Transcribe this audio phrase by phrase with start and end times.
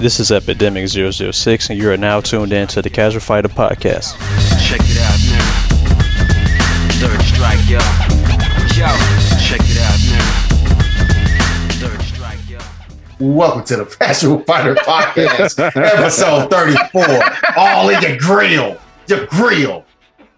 [0.00, 4.16] This is Epidemic 006, and you are now tuned in to the Casual Fighter Podcast.
[4.58, 5.44] Check it out now.
[6.96, 7.76] Third strike, yo.
[8.80, 8.88] Yo,
[9.44, 11.86] check it out now.
[11.86, 12.58] Third strike, yo.
[13.20, 17.04] Welcome to the Casual Fighter Podcast, episode 34.
[17.58, 18.78] All in your grill.
[19.06, 19.84] Your grill.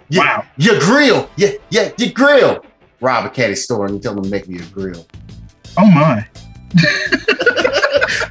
[0.08, 0.44] Your, Wow.
[0.56, 1.30] Your grill.
[1.36, 2.64] Yeah, yeah, your grill.
[3.00, 5.06] Rob a caddy store and tell them to make me a grill.
[5.78, 6.26] Oh my.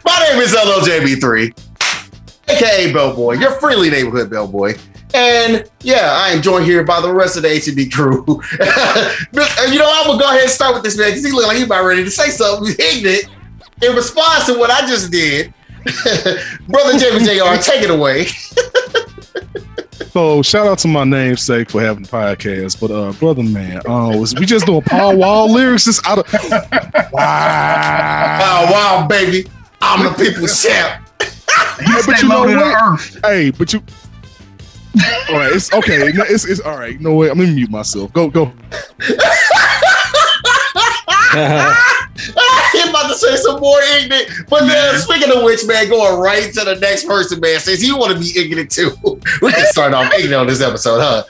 [0.05, 4.78] My name is LLJB3, aka Bellboy, your friendly neighborhood Bellboy.
[5.14, 8.25] And yeah, I am joined here by the rest of the HB crew.
[9.71, 11.57] You know, I'm gonna go ahead and start with this man because he looked like
[11.57, 13.29] he about ready to say something ignorant
[13.82, 15.54] in response to what I just did.
[16.68, 18.25] Brother Jamie Jr., take it away.
[20.11, 24.18] So shout out to my namesake for having the podcast, but uh, brother man, uh,
[24.18, 25.86] was we just doing Paul Wall lyrics?
[25.86, 26.33] Just out of
[27.14, 28.68] wow.
[28.70, 29.50] Wow, baby,
[29.82, 31.08] I'm the people's champ.
[31.80, 32.94] He but you know low the what?
[32.94, 33.18] earth.
[33.24, 33.82] Hey, but you.
[35.30, 36.12] All right, it's okay.
[36.14, 37.00] No, It's, it's all right.
[37.00, 37.30] No way.
[37.30, 38.12] I'm gonna mute myself.
[38.14, 38.52] Go go.
[43.02, 46.64] About to say some more ignorant, but then speaking of which, man, going right to
[46.64, 47.60] the next person, man.
[47.60, 48.92] Since you want to be ignorant too,
[49.42, 51.24] we can start off ignorant on this episode, huh?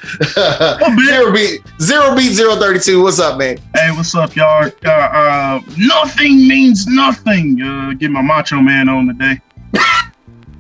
[1.06, 3.02] zero beat, zero beat, zero thirty two.
[3.04, 3.58] What's up, man?
[3.74, 4.70] Hey, what's up, y'all?
[4.86, 7.62] Uh, uh, nothing means nothing.
[7.62, 9.40] Uh, get my Macho Man on today.
[9.74, 10.12] Get my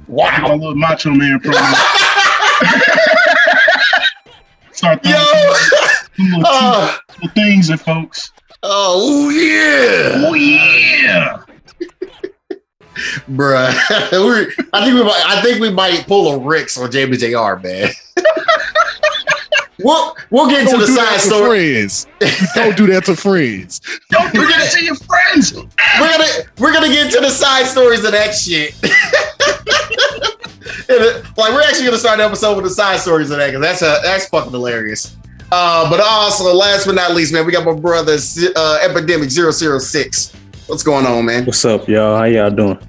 [0.07, 1.73] Wow, little Macho Man program.
[4.73, 5.53] Start throwing yo,
[6.17, 8.33] some little, uh, little things at folks.
[8.63, 11.43] Oh yeah, Oh yeah.
[13.31, 13.73] bruh.
[14.11, 17.55] We're, I think we might, I think we might pull a Ricks on Jamie Jr.
[17.61, 17.89] Man.
[19.79, 21.73] we'll we'll get into Don't the do side to story.
[21.73, 22.07] friends.
[22.53, 23.81] Don't do that to friends.
[24.09, 25.53] Don't do that to your friends.
[25.55, 26.25] we're gonna
[26.59, 28.75] we're gonna get into the side stories of that shit.
[30.89, 33.47] And, uh, like we're actually gonna start the episode with the side stories of that
[33.47, 35.15] because that's a that's fucking hilarious.
[35.51, 38.17] Uh, but also, last but not least, man, we got my brother
[38.55, 40.33] uh, Epidemic 006.
[40.67, 41.45] What's going on, man?
[41.45, 42.17] What's up, y'all?
[42.17, 42.79] How y'all doing?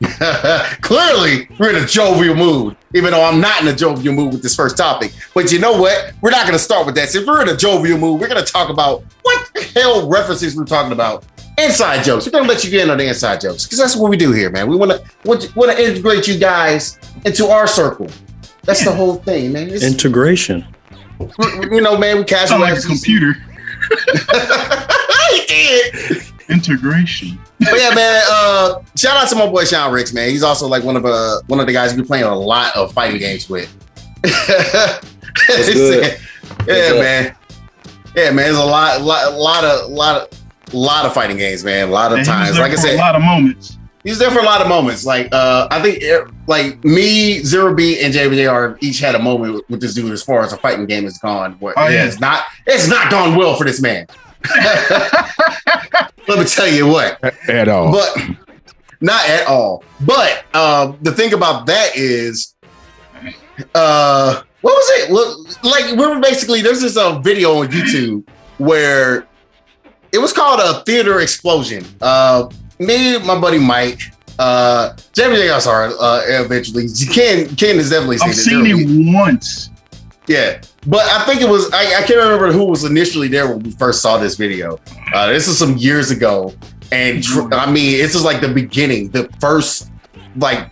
[0.80, 4.42] Clearly, we're in a jovial mood, even though I'm not in a jovial mood with
[4.42, 5.12] this first topic.
[5.34, 6.12] But you know what?
[6.22, 7.14] We're not gonna start with that.
[7.14, 10.64] If we're in a jovial mood, we're gonna talk about what the hell references we're
[10.64, 11.26] talking about.
[11.58, 12.24] Inside jokes.
[12.24, 14.32] We're gonna let you get in on the inside jokes because that's what we do
[14.32, 14.68] here, man.
[14.68, 18.08] We wanna want to integrate you guys into our circle.
[18.62, 19.66] That's the whole thing, man.
[19.66, 20.64] It's- Integration.
[21.70, 22.58] You know, man, we casual.
[22.58, 23.32] Sound like a computer.
[25.30, 26.22] he did.
[26.48, 27.38] Integration.
[27.58, 28.22] But yeah, man.
[28.30, 30.30] Uh, shout out to my boy Sean Ricks, man.
[30.30, 32.92] He's also like one of uh one of the guys we playing a lot of
[32.92, 33.74] fighting games with.
[34.22, 35.00] good?
[36.66, 37.00] yeah, good?
[37.00, 37.36] man.
[38.14, 38.36] Yeah, man.
[38.36, 41.88] There's a lot, lot, lot of, lot of, lot of fighting games, man.
[41.88, 42.58] A lot of And he was times.
[42.58, 43.77] Like I said, a lot of moments.
[44.04, 45.04] He's there for a lot of moments.
[45.06, 49.54] Like uh, I think eh, like me, Zero B, and JBJR each had a moment
[49.54, 51.54] with, with this dude as far as a fighting game is gone.
[51.60, 52.04] Where Oh, yeah.
[52.06, 54.06] it's not, it's not gone well for this man.
[56.28, 57.90] Let me tell you what At all.
[57.92, 58.16] but
[59.00, 59.82] not at all.
[60.00, 62.54] But uh, the thing about that is,
[63.74, 65.10] uh, what was it?
[65.10, 68.26] Look, like we were basically there's this uh, video on YouTube
[68.58, 69.26] where
[70.12, 71.84] it was called a theater explosion.
[72.00, 72.48] Uh,
[72.78, 74.00] me, my buddy Mike,
[74.38, 75.50] uh, Jamie J.
[75.50, 76.86] I saw it uh, eventually.
[77.12, 78.38] Ken, Ken has definitely seen I've it.
[78.38, 79.70] seen it once.
[80.26, 83.60] Yeah, but I think it was I, I can't remember who was initially there when
[83.60, 84.78] we first saw this video.
[85.14, 86.54] Uh, this is some years ago,
[86.92, 89.90] and tr- I mean, this is like the beginning, the first
[90.36, 90.70] like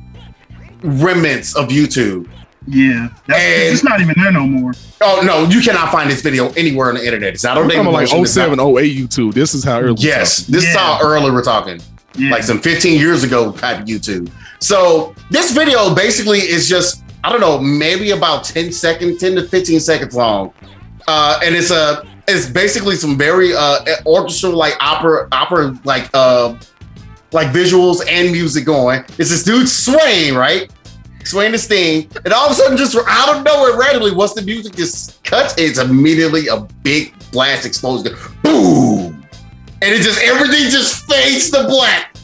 [0.83, 2.29] remnants of YouTube.
[2.69, 3.09] Yeah.
[3.27, 4.73] That's, And- it's not even there no more.
[5.01, 7.33] Oh no, you cannot find this video anywhere on the internet.
[7.35, 9.35] It's not on I'm talking like Motion, it's not- 07, 08 YouTube.
[9.35, 9.93] This is how early.
[9.93, 10.53] we Yes, talking.
[10.53, 11.81] this is how early we're talking.
[12.19, 14.31] Like some 15 years ago type YouTube.
[14.59, 19.43] So this video basically is just, I don't know, maybe about 10 seconds, 10 to
[19.47, 20.53] 15 seconds long.
[21.07, 26.57] Uh, and it's a it's basically some very uh orchestral like opera opera like uh
[27.33, 29.05] like visuals and music going.
[29.19, 30.71] It's this dude swaying, right?
[31.25, 34.43] Swaying this thing, and all of a sudden, just out of nowhere, randomly, once the
[34.43, 38.17] music just cuts, it's immediately a big blast explosion.
[38.43, 39.06] Boom!
[39.83, 42.15] And it just everything just fades to black.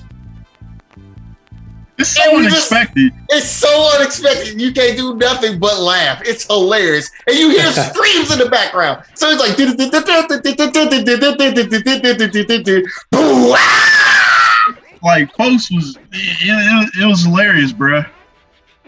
[1.98, 3.12] it's so and you just- unexpected.
[3.28, 4.60] It's so unexpected.
[4.60, 6.22] You can't do nothing but laugh.
[6.24, 7.10] It's hilarious.
[7.26, 9.04] And you hear screams in the background.
[9.14, 9.56] So it's like
[15.02, 18.08] like post was it, it, it was hilarious, bruh.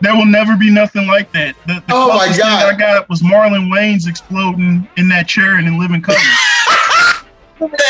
[0.00, 1.54] There will never be nothing like that.
[1.66, 2.74] The, the Oh my closest thing God.
[2.74, 6.18] I got was Marlon Wayans exploding in that chair and in living color.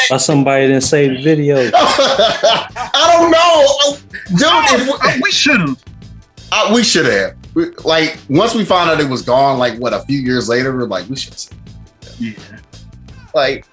[0.08, 1.56] Why somebody didn't save the video?
[1.74, 3.98] I don't know.
[4.38, 5.82] Dude, if Oh, we should have.
[6.52, 7.36] Uh, we should have.
[7.54, 10.72] We- Like once we found out it was gone, like what a few years later,
[10.76, 11.34] we're like, we should.
[12.18, 12.32] Yeah.
[13.34, 13.66] Like,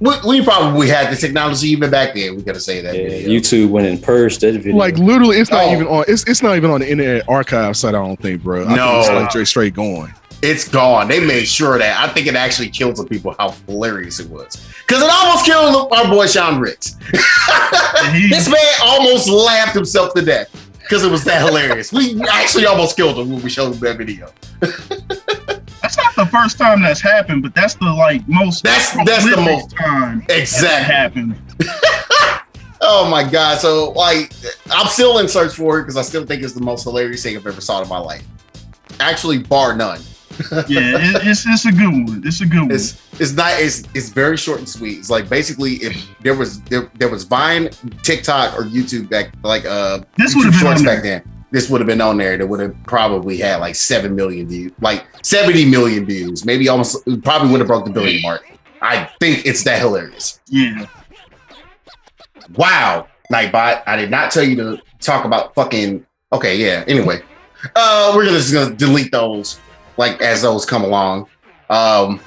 [0.00, 2.36] we, we probably had the technology even back then.
[2.36, 2.94] We gotta say that.
[2.94, 3.40] Yeah, video.
[3.40, 4.76] YouTube went and purged that video.
[4.76, 5.72] Like literally, it's not Oh.
[5.72, 6.04] even on.
[6.08, 7.90] It's, it's not even on the Internet Archive site.
[7.94, 8.66] I don't think, bro.
[8.66, 9.02] I No.
[9.02, 10.12] think it's like straight straight going.
[10.42, 11.08] It's gone.
[11.08, 13.34] They made sure that I think it actually killed some people.
[13.38, 14.56] How hilarious it was
[14.86, 16.96] because it almost killed our boy Sean Ricks.
[18.30, 20.48] This man almost laughed himself to death
[20.82, 21.92] because it was that hilarious.
[21.92, 24.32] We actually almost killed him when we showed him that video.
[24.60, 29.40] that's not the first time that's happened, but that's the like most That's- that's the
[29.40, 30.94] most- time Exactly.
[30.94, 31.36] happened.
[32.84, 33.60] Oh my god!
[33.60, 34.32] So like,
[34.72, 37.36] I'm still in search for it because I still think it's the most hilarious thing
[37.36, 38.24] I've ever saw in my life.
[38.98, 40.00] Actually, bar none.
[40.68, 42.22] Yeah, it, it's it's a good one.
[42.24, 42.70] It's a good one.
[42.70, 44.98] It's it's not it's it's very short and sweet.
[44.98, 47.70] It's like basically if there was there, there was Vine,
[48.02, 51.22] TikTok, or YouTube back like uh This been shorts back then.
[51.50, 52.38] This would have been on there.
[52.38, 56.96] That would have probably had like seven million views, like seventy million views, maybe almost
[57.22, 58.42] probably would have broke the billion mark.
[58.80, 60.40] I think it's that hilarious.
[60.48, 60.86] yeah.
[62.54, 63.82] Wow, Nightbot.
[63.86, 66.04] I did not tell you to talk about fucking.
[66.32, 66.84] Okay, yeah.
[66.86, 67.20] Anyway,
[67.76, 69.60] uh, we're just gonna delete those
[69.96, 71.28] like as those come along.
[71.70, 72.20] Um,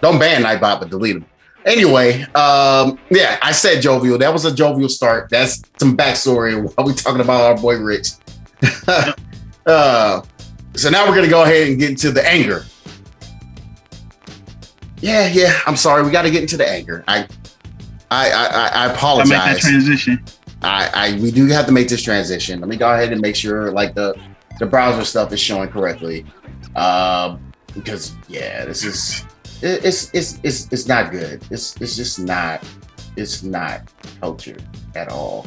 [0.00, 1.26] don't ban Nightbot, but delete them.
[1.64, 4.18] Anyway, um, yeah, I said jovial.
[4.18, 5.30] That was a jovial start.
[5.30, 8.08] That's some backstory while we talking about our boy Rich.
[9.66, 10.22] uh,
[10.74, 12.64] so now we're gonna go ahead and get into the anger.
[15.02, 15.60] Yeah, yeah.
[15.66, 16.04] I'm sorry.
[16.04, 17.04] We got to get into the anger.
[17.08, 17.26] I,
[18.10, 19.60] I, I, I I make that apologize.
[19.60, 20.24] transition.
[20.62, 22.60] I, I we do have to make this transition.
[22.60, 24.16] Let me go ahead and make sure like the
[24.60, 26.24] the browser stuff is showing correctly.
[26.76, 29.24] Um because yeah, this is
[29.62, 31.44] it, it's it's it's it's not good.
[31.50, 32.64] It's it's just not
[33.16, 34.62] it's not cultured
[34.94, 35.46] at all.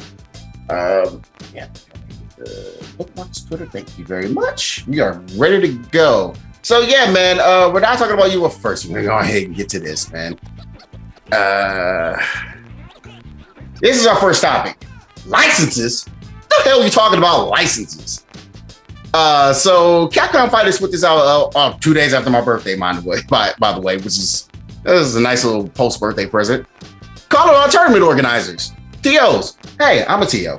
[0.70, 1.22] Um
[1.54, 1.68] yeah.
[2.38, 2.50] Uh,
[2.98, 4.84] bookmarks Twitter, thank you very much.
[4.86, 6.34] We are ready to go.
[6.62, 8.86] So yeah, man, uh we're not talking about you first.
[8.86, 10.38] We're gonna go ahead and get to this, man.
[11.32, 12.16] Uh
[13.80, 14.76] this is our first topic
[15.26, 16.06] licenses.
[16.48, 18.24] What the hell are you talking about licenses?
[19.14, 22.98] Uh, so Capcom Fighters put this out uh, uh, two days after my birthday, mind
[22.98, 23.18] the way.
[23.28, 24.48] By by the way, which is
[24.82, 26.66] this is a nice little post birthday present.
[27.28, 28.72] Call our tournament organizers,
[29.02, 29.56] TOs.
[29.78, 30.58] Hey, I'm a TO.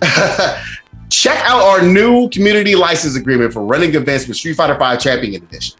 [1.10, 5.42] Check out our new community license agreement for running events with Street Fighter V Champion
[5.42, 5.78] Edition.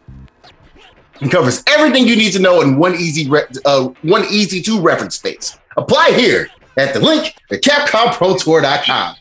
[1.21, 4.79] It covers everything you need to know in one easy, re- uh, one easy to
[4.81, 5.57] reference space.
[5.77, 9.15] Apply here at the link at CapcomProTour.com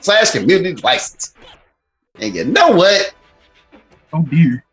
[0.00, 1.33] slash community license.
[2.16, 3.14] And you know what?
[4.12, 4.64] Oh dear.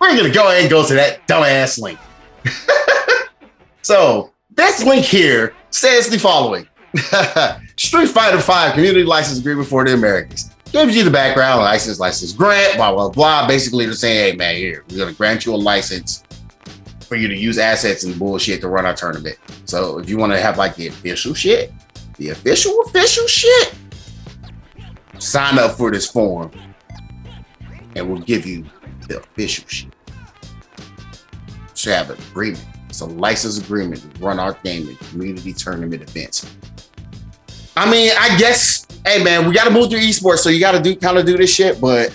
[0.00, 1.98] We're gonna go ahead and go to that dumbass link.
[3.82, 6.66] so this link here says the following:
[7.76, 12.32] Street Fighter V Community License Agreement for the Americans gives you the background license, license
[12.32, 13.46] grant, blah blah blah.
[13.46, 16.24] Basically, they're saying, "Hey man, here we're gonna grant you a license
[17.00, 20.32] for you to use assets and bullshit to run our tournament." So if you want
[20.32, 21.72] to have like the official shit,
[22.16, 23.74] the official official shit,
[25.18, 26.50] sign up for this form,
[27.94, 28.64] and we'll give you
[29.08, 29.92] the official shit.
[31.74, 32.64] So have an agreement.
[32.88, 36.50] It's a license agreement to run our game community tournament events.
[37.76, 40.96] I mean, I guess, hey man, we gotta move to esports, so you gotta do
[40.96, 42.12] kind of do this shit, but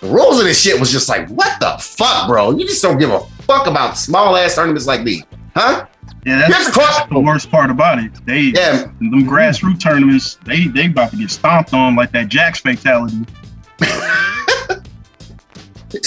[0.00, 2.52] the rules of this shit was just like, what the fuck, bro?
[2.52, 5.86] You just don't give a fuck about small ass tournaments like me, huh?
[6.24, 8.12] Yeah, Here's that's, the that's the worst part about it.
[8.26, 12.60] They Yeah, them grassroots tournaments, they they about to get stomped on like that Jax
[12.60, 13.26] fatality.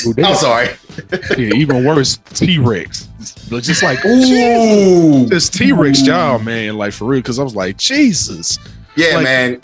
[0.07, 0.69] Ooh, I'm sorry.
[1.37, 3.09] yeah, even worse, T Rex.
[3.49, 6.77] Just like Ooh, just T Rex job, man.
[6.77, 8.57] Like for real, because I was like, Jesus.
[8.95, 9.61] yeah, Like- man.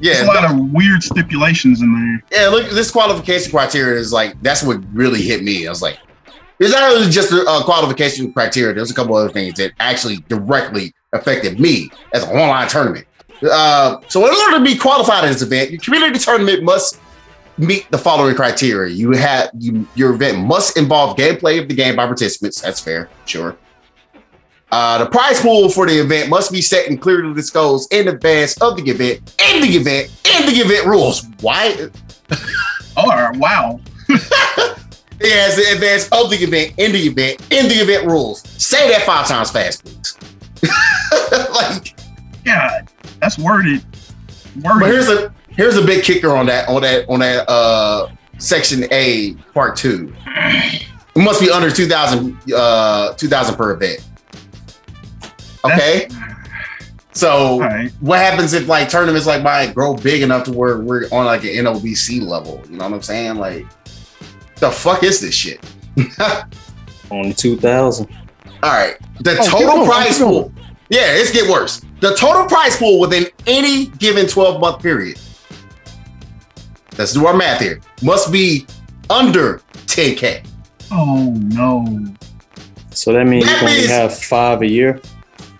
[0.00, 1.92] There's Yeah, a lot of weird stipulations in
[2.30, 2.40] there.
[2.42, 5.66] yeah, look, this qualification criteria is like that's what really hit me.
[5.66, 5.98] I was like,
[6.58, 8.74] it's not really just a uh, qualification criteria.
[8.74, 13.06] There's a couple other things that actually directly affected me as an online tournament.
[13.42, 17.00] Uh, so, in order to be qualified in this event, your community tournament must
[17.56, 18.92] meet the following criteria.
[18.92, 22.60] You have you, your event must involve gameplay of the game by participants.
[22.60, 23.56] That's fair, sure.
[24.70, 28.60] Uh, the prize pool for the event must be set and clearly disclosed in advance
[28.60, 31.26] of the event, and the event, and the event rules.
[31.40, 31.88] Why?
[33.00, 33.80] Oh wow.
[35.20, 38.42] Yes, the advance of the event, in the event, in the event rules.
[38.62, 40.16] Say that five times fast, please.
[41.52, 41.96] like,
[42.44, 42.88] God,
[43.20, 43.84] that's worded.
[44.62, 48.08] but here's a here's a big kicker on that on that on that uh
[48.38, 50.14] section A part two.
[50.26, 54.04] It must be under 2000 uh 2000 per event.
[55.64, 56.08] Okay.
[57.12, 57.90] So All right.
[58.00, 61.42] what happens if like tournaments like mine grow big enough to where we're on like
[61.42, 62.62] an NLBC level?
[62.70, 63.34] You know what I'm saying?
[63.36, 63.66] Like,
[64.60, 65.60] the fuck is this shit?
[67.10, 68.08] Only two thousand.
[68.62, 70.52] All right, the Oh, total going, prize pool.
[70.90, 71.80] Yeah, it's get worse.
[72.00, 75.18] The total prize pool within any given 12 month period.
[76.96, 77.80] Let's do our math here.
[78.02, 78.66] Must be
[79.10, 80.46] under 10k.
[80.90, 82.06] Oh no.
[82.90, 85.00] So that means That you only have five a year.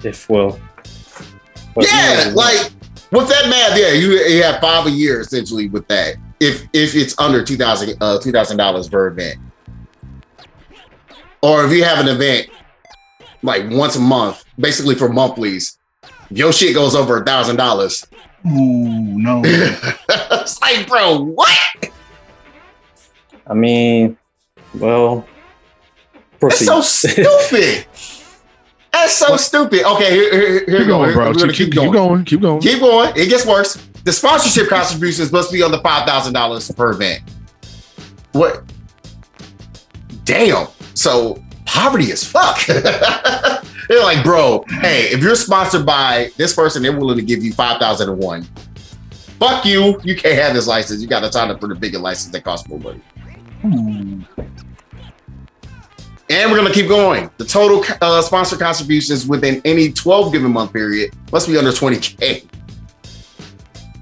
[0.03, 0.59] If well.
[1.75, 2.71] but yeah, like
[3.13, 6.17] with that math, yeah, you, you have five a year essentially with that.
[6.41, 9.39] If if it's under two thousand uh two thousand dollars per event,
[11.43, 12.49] or if you have an event
[13.43, 15.79] like once a month, basically for monthlies,
[16.31, 18.07] your shit goes over a thousand dollars.
[18.47, 19.43] Ooh no.
[20.41, 21.91] It's like, bro, what?
[23.47, 24.17] I mean,
[24.75, 25.27] well.
[26.41, 27.87] That's so stupid.
[28.93, 29.85] That's so stupid.
[29.85, 30.99] Okay, here, here, here we Keep go.
[30.99, 31.27] going, bro.
[31.27, 32.25] We're gonna Keep, keep going.
[32.25, 32.61] Keep going.
[32.61, 33.13] Keep going.
[33.17, 33.77] It gets worse.
[34.09, 37.23] The sponsorship contributions must be under five thousand dollars per event.
[38.33, 38.65] What?
[40.25, 40.69] Damn.
[40.95, 42.65] So poverty as fuck.
[42.67, 47.53] they're like, bro, hey, if you're sponsored by this person, they're willing to give you
[47.53, 48.45] five thousand and one.
[49.39, 50.01] Fuck you.
[50.03, 51.03] You can't have this license.
[51.03, 53.03] You got to sign up for the bigger license that costs more money.
[53.67, 54.25] Ooh.
[56.31, 57.29] And we're gonna keep going.
[57.37, 62.49] The total uh, sponsor contributions within any 12 given month period must be under 20k.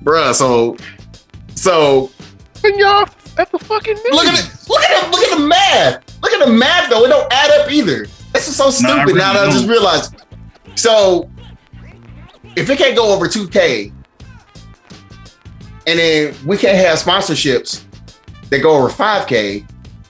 [0.06, 0.76] Bruh, so
[1.56, 2.10] so
[2.62, 3.08] And y'all
[3.38, 6.22] at the fucking look at it, look at it, look at the math.
[6.22, 7.04] Look at the math though.
[7.04, 8.06] It don't add up either.
[8.32, 9.06] This is so Nah, stupid.
[9.06, 9.52] really now that I don't.
[9.52, 10.22] just realized.
[10.76, 11.28] So
[12.54, 13.92] if it can't go over 2k,
[15.86, 17.82] and then we can't have sponsorships
[18.50, 19.66] that go over 5k,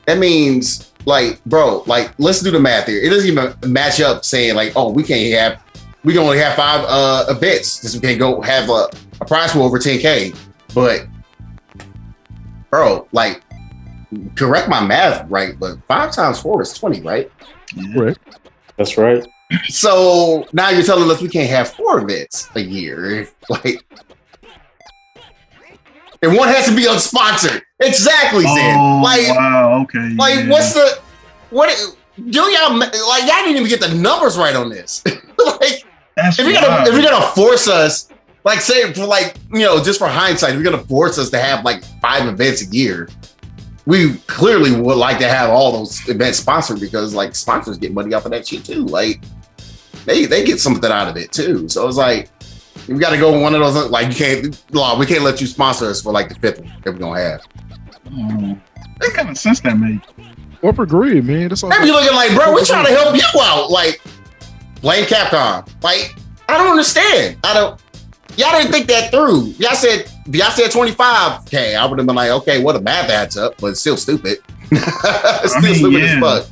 [0.07, 3.01] that means like, bro, like let's do the math here.
[3.01, 5.63] It doesn't even match up saying like, oh, we can't have
[6.05, 8.91] we can only have five uh events because we can't go have a, a
[9.27, 10.37] prize pool over 10k.
[10.75, 11.07] But
[12.71, 13.43] bro, like
[14.35, 17.31] correct my math right, but five times four is 20, right?
[17.95, 18.19] Correct.
[18.77, 19.27] That's right.
[19.69, 23.29] So now you're telling us we can't have four events a year.
[23.49, 23.87] Like
[26.23, 27.63] and one has to be unsponsored.
[27.81, 28.77] Exactly, Zen.
[28.77, 29.83] Oh, like wow.
[29.83, 30.15] Okay.
[30.17, 30.49] like yeah.
[30.49, 31.01] what's the
[31.51, 35.05] what do y'all like y'all didn't even get the numbers right on this.
[35.07, 35.85] like
[36.17, 36.89] That's if you're gonna wild.
[36.89, 38.09] if you're gonna force us,
[38.47, 41.39] like say for like you know just for hindsight, if you're gonna force us to
[41.39, 43.09] have like five events a year,
[43.87, 48.15] we clearly would like to have all those events sponsored because like sponsors get money
[48.15, 48.85] off of that shit too.
[48.85, 49.21] Like
[50.05, 51.69] they they get something out of it too.
[51.69, 52.31] So it's like
[52.87, 55.49] we got to go one of those like you can't law we can't let you
[55.49, 57.41] sponsor us for like the fifth one that we're gonna have.
[58.07, 58.53] Mm-hmm.
[58.53, 58.61] Oh,
[58.99, 60.01] what kind of sense that made?
[60.61, 61.49] Corporate greed, man.
[61.49, 61.71] That's all.
[61.71, 63.71] They be looking like, bro, we're trying to help you out.
[63.71, 64.01] Like,
[64.81, 65.69] blame Capcom.
[65.83, 66.15] Like,
[66.49, 67.39] I don't understand.
[67.45, 67.81] I don't.
[68.37, 69.47] Y'all didn't think that through.
[69.59, 71.77] Y'all said, y'all said 25k.
[71.77, 73.97] I would have been like, okay, what well, the math adds up, but it's still
[73.97, 74.39] stupid.
[74.71, 76.15] it's still mean, stupid yeah.
[76.15, 76.51] as fuck.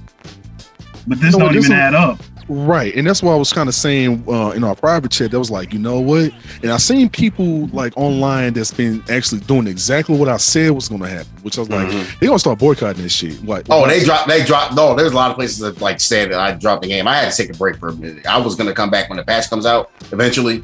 [1.07, 2.21] But this No, don't this even one- add up.
[2.47, 5.39] Right, and that's why I was kind of saying uh, in our private chat that
[5.39, 6.31] was like, you know what?
[6.63, 10.87] And I seen people like online that's been actually doing exactly what I said was
[10.87, 12.19] going to happen, which I was like, Mhm.
[12.19, 13.43] they gonna start boycotting this shit.
[13.47, 14.29] Like, Oh, they dropped.
[14.29, 14.75] They dropped.
[14.75, 17.09] No, there's a lot of places that like said that I dropped the game.
[17.09, 18.27] I had to take a break for a minute.
[18.27, 20.63] I was gonna come back when the patch comes out eventually.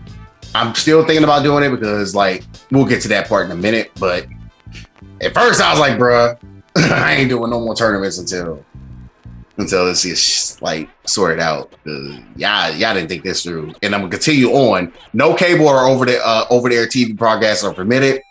[0.54, 3.56] I'm still thinking about doing it because like we'll get to that part in a
[3.56, 3.92] minute.
[3.98, 4.26] But
[5.20, 6.38] at first, I was like, bruh,
[6.76, 8.64] I ain't doing no more tournaments until
[9.58, 11.72] until this is like sorted out.
[11.84, 14.92] y'all, y'all didn't think this through, and I'm gonna continue on.
[15.12, 18.22] No cable or over the uh, over there TV broadcasts are permitted.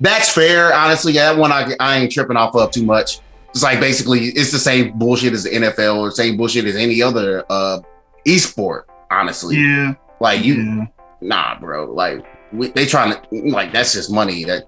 [0.00, 1.12] That's fair, honestly.
[1.14, 3.20] Yeah, that one I, I ain't tripping off of too much.
[3.50, 7.02] It's like basically it's the same bullshit as the NFL or same bullshit as any
[7.02, 7.80] other uh
[8.26, 8.84] esport.
[9.10, 9.94] Honestly, Yeah.
[10.20, 10.86] like you, yeah.
[11.20, 11.92] Nah, bro.
[11.92, 14.64] Like we, they trying to like that's just money that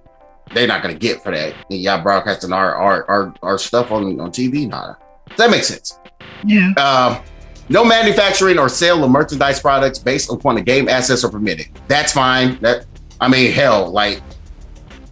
[0.55, 1.55] they're not gonna get for that.
[1.71, 4.95] And y'all broadcasting our our our, our stuff on on TV, nah.
[5.37, 5.99] That makes sense.
[6.45, 6.73] Yeah.
[6.75, 7.23] Um,
[7.69, 11.69] no manufacturing or sale of merchandise products based upon the game assets are permitted.
[11.87, 12.59] That's fine.
[12.61, 12.87] That
[13.21, 14.23] I mean, hell, like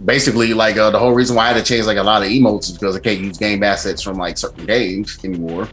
[0.04, 2.28] basically, like uh, the whole reason why I had to change like a lot of
[2.28, 5.68] emotes is because I can't use game assets from like certain games anymore.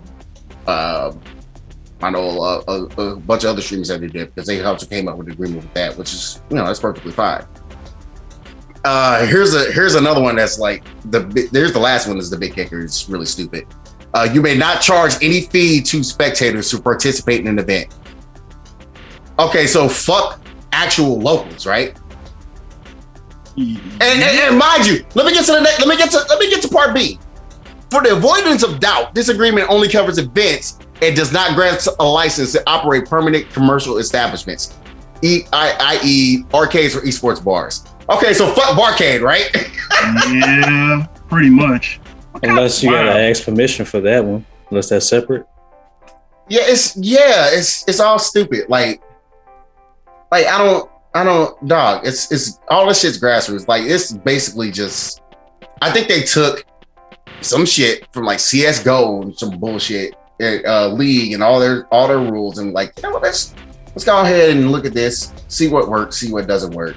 [0.67, 1.19] Um,
[2.03, 4.61] I know uh, a, a bunch of other streamers that they did it because they
[4.61, 7.45] also came up with an agreement with that, which is you know that's perfectly fine.
[8.83, 12.37] Uh, here's a here's another one that's like the there's the last one is the
[12.37, 12.81] big kicker.
[12.81, 13.65] It's really stupid.
[14.13, 17.95] Uh, you may not charge any fee to spectators to participate in an event.
[19.39, 20.41] Okay, so fuck
[20.71, 21.97] actual locals, right?
[23.55, 26.17] And, and, and mind you, let me get to the next, let me get to
[26.27, 27.17] let me get to part B.
[27.89, 32.03] For the avoidance of doubt, this agreement only covers events and does not grant a
[32.03, 34.77] license to operate permanent commercial establishments.
[35.21, 36.43] E I, i.e.
[36.53, 37.83] arcades or esports bars.
[38.09, 39.49] Okay, so fuck barcade, right?
[40.29, 41.99] yeah, pretty much.
[42.43, 43.05] Unless you Wow.
[43.05, 44.45] gotta ask permission for that one.
[44.69, 45.45] Unless that's separate.
[46.49, 48.67] yeah, it's yeah, it's it's all stupid.
[48.69, 49.01] Like,
[50.31, 52.05] like I don't I don't dog.
[52.05, 53.67] It's it's all this shit's grassroots.
[53.67, 55.21] Like it's basically just
[55.81, 56.65] I think they took
[57.41, 62.19] some shit from like CS:GO and some bullshit uh, league and all their all their
[62.19, 63.53] rules and like you know what, let's
[63.87, 66.95] let's go ahead and look at this, see what works, see what doesn't work.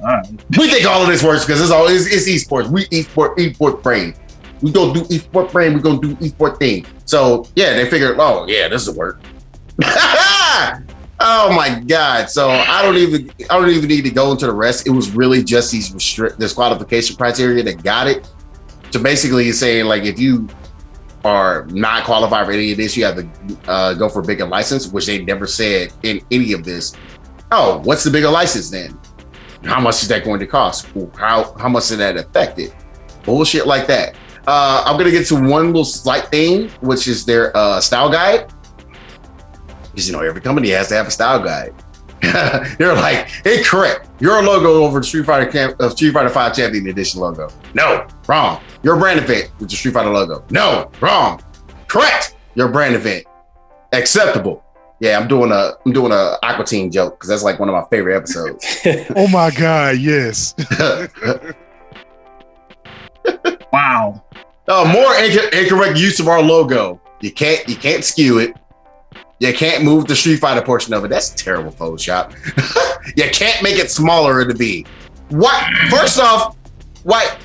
[0.00, 0.26] All right.
[0.58, 2.68] We think all of this works because it's all it's, it's esports.
[2.68, 4.14] We esport esport brain.
[4.62, 5.74] We gonna do esport brain.
[5.74, 6.86] We gonna do esport thing.
[7.04, 9.20] So yeah, they figured, oh yeah, this will work.
[11.20, 12.30] oh my god!
[12.30, 14.86] So I don't even I don't even need to go into the rest.
[14.86, 18.30] It was really just these restrict this qualification criteria that got it.
[18.90, 20.48] So basically, it's saying like if you
[21.24, 24.46] are not qualified for any of this, you have to uh, go for a bigger
[24.46, 26.94] license, which they never said in any of this.
[27.52, 28.98] Oh, what's the bigger license then?
[29.64, 30.86] How much is that going to cost?
[31.16, 32.72] How how much is that affected?
[33.24, 34.14] Bullshit like that.
[34.46, 38.50] Uh, I'm gonna get to one little slight thing, which is their uh, style guide.
[39.90, 41.74] Because you know every company has to have a style guide.
[42.78, 44.08] They're like, incorrect.
[44.20, 47.48] Your logo over the Street Fighter Camp of uh, Street Fighter Five Champion Edition logo.
[47.74, 48.60] No, wrong.
[48.82, 50.44] Your brand event with the Street Fighter logo.
[50.50, 51.42] No, wrong.
[51.88, 52.36] Correct.
[52.54, 53.24] Your brand event.
[53.92, 54.62] Acceptable.
[55.00, 57.74] Yeah, I'm doing a I'm doing a Aqua Teen joke because that's like one of
[57.74, 58.66] my favorite episodes.
[59.16, 60.54] Oh my god, yes.
[63.72, 64.24] Wow.
[64.66, 67.00] Oh, more inc- incorrect use of our logo.
[67.20, 68.56] You can't you can't skew it.
[69.40, 71.08] You can't move the Street Fighter portion of it.
[71.08, 72.32] That's terrible Photoshop.
[73.16, 74.86] you can't make it smaller in the V.
[75.30, 75.64] What?
[75.88, 76.56] First off,
[77.04, 77.38] what?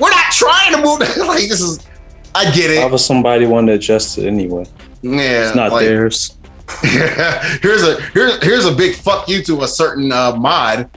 [0.00, 1.00] We're not trying to move.
[1.28, 1.86] like this is.
[2.34, 2.90] I get Why it.
[2.90, 4.64] would somebody want to adjust it anyway?
[5.02, 6.36] Yeah, It's not like- theirs.
[6.80, 10.88] here's a here's here's a big fuck you to a certain uh, mod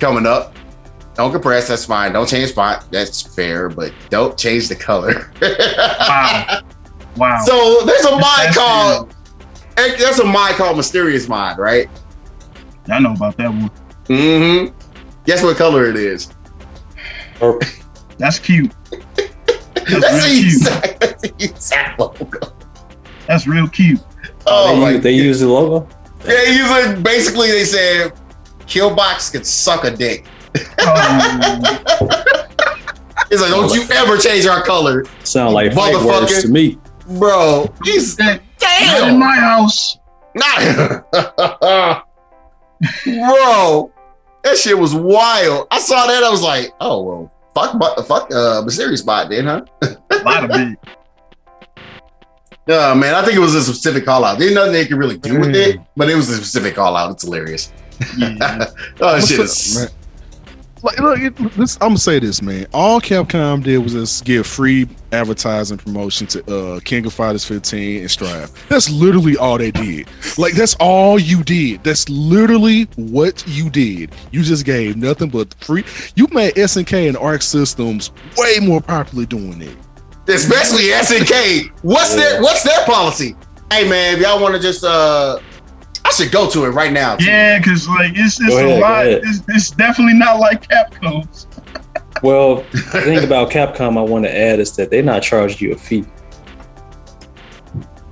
[0.00, 0.56] coming up.
[1.14, 2.14] Don't compress, that's fine.
[2.14, 5.30] Don't change font, that's fair, but don't change the color.
[5.42, 6.60] Wow.
[7.16, 7.42] Wow.
[7.44, 9.14] So there's a mod That's called
[9.98, 11.88] there's a mod called Mysterious Mod, right?
[12.90, 13.70] I know about that one.
[14.06, 14.76] Mm-hmm.
[15.24, 16.32] Guess what color it is?
[17.40, 17.58] Or
[18.18, 18.72] That's cute.
[19.14, 20.46] That's That's the real cute.
[20.46, 22.52] exact, that's the exact logo.
[23.26, 24.00] That's real cute.
[24.46, 25.88] Oh they, my use, they use the logo.
[26.26, 28.12] Yeah, using basically they said
[28.66, 30.26] Killbox could suck a dick.
[30.80, 31.60] Um,
[33.32, 36.20] It's like, don't you ever change our color, Sound like fight Motherfucker.
[36.22, 36.78] words to me.
[37.06, 37.72] bro.
[37.84, 39.98] He's that- not in my house.
[40.34, 41.04] Not,
[43.04, 43.92] bro.
[44.42, 45.66] That shit was wild.
[45.70, 46.22] I saw that.
[46.24, 49.62] I was like, oh well, fuck, bu- fuck, uh, Mysterious Bot then, huh?
[49.82, 50.78] A lot of it.
[52.68, 54.38] Oh man, I think it was a specific call out.
[54.38, 55.54] There's nothing they could really do with Mm.
[55.74, 57.10] it, but it was a specific call out.
[57.10, 57.72] It's hilarious.
[58.16, 58.66] Yeah.
[59.00, 59.76] Oh, What's shit up, is.
[59.78, 59.88] man?
[60.82, 62.66] Like, look, it, this, I'm gonna say this, man.
[62.72, 68.00] All Capcom did was just give free advertising promotion to uh, King of Fighters 15
[68.00, 68.50] and Strive.
[68.68, 70.08] That's literally all they did.
[70.38, 71.84] Like that's all you did.
[71.84, 74.14] That's literally what you did.
[74.30, 75.84] You just gave nothing but free.
[76.14, 79.76] You made SNK and Arc Systems way more popular doing it.
[80.28, 81.70] Especially SNK.
[81.82, 82.16] What's Yeah.
[82.22, 83.36] their What's their policy?
[83.70, 85.40] Hey man, if y'all want to just, uh,
[86.10, 87.16] I should go to it right now.
[87.16, 87.24] too.
[87.24, 89.06] Yeah, because like it's, it's ahead, a lot.
[89.06, 91.46] It's, it's definitely not like Capcom's.
[92.22, 95.74] Well, the thing about Capcom I want to add is that they're not charging you
[95.74, 96.04] a fee.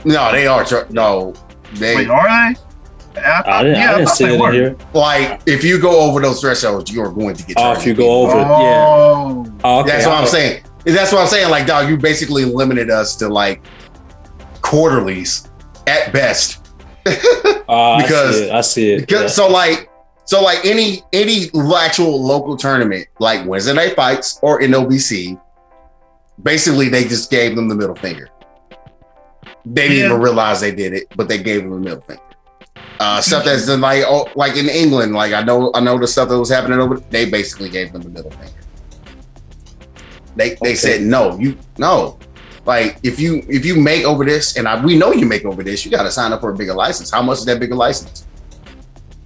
[0.05, 0.65] No, they are.
[0.65, 1.35] Tr- no,
[1.75, 3.21] they Wait, are they?
[3.21, 4.77] I, I didn't, yeah, I didn't see it in here.
[4.95, 7.57] like if you go over those thresholds, you are going to get.
[7.59, 8.45] Oh, if you go over, yeah.
[8.47, 9.91] Oh, Oh, okay.
[9.91, 10.63] That's what I- I'm saying.
[10.85, 11.51] That's what I'm saying.
[11.51, 13.63] Like, dog, you basically limited us to like
[14.63, 15.49] quarterlies
[15.89, 16.68] at best.
[17.07, 18.53] Oh, Because- I see it.
[18.53, 19.01] I see it.
[19.01, 19.29] Because, yeah.
[19.29, 19.91] So like,
[20.25, 25.41] so like any any actual local tournament, like Wednesday Night Fights or NLBC,
[26.43, 28.29] basically they just gave them the middle finger.
[29.65, 30.05] They didn't Yeah.
[30.07, 32.23] even realize they did it, but they gave them the middle finger.
[33.01, 36.07] Uh, stuff that's done like oh, like in England, like I know I know the
[36.07, 36.97] stuff that was happening over.
[36.99, 38.53] They basically gave them the middle finger.
[40.37, 40.75] They they Okay.
[40.75, 42.19] said no, you no.
[42.69, 45.63] Like if you if you make over this, and I, we know you make over
[45.63, 47.11] this, you got to sign up for a bigger license.
[47.11, 48.27] How much is that bigger license?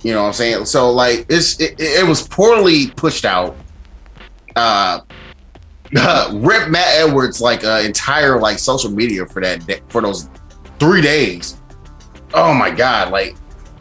[0.05, 0.65] You know what I'm saying?
[0.67, 3.57] So like it's it, it was poorly pushed out.
[4.55, 5.01] Uh,
[6.33, 10.31] rip Matt Edwards like uh, entire like social media for that day, for those
[10.79, 11.57] three days.
[12.35, 13.11] Oh my god!
[13.11, 13.35] Like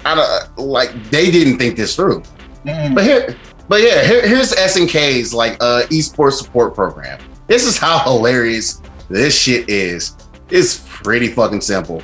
[0.05, 2.23] I don't like they didn't think this through.
[2.65, 3.37] mm, But here,
[3.69, 7.19] but yeah, here, here's SNK's like uh esports support program.
[7.45, 10.15] This is how hilarious this shit is.
[10.49, 12.01] It's pretty fucking simple.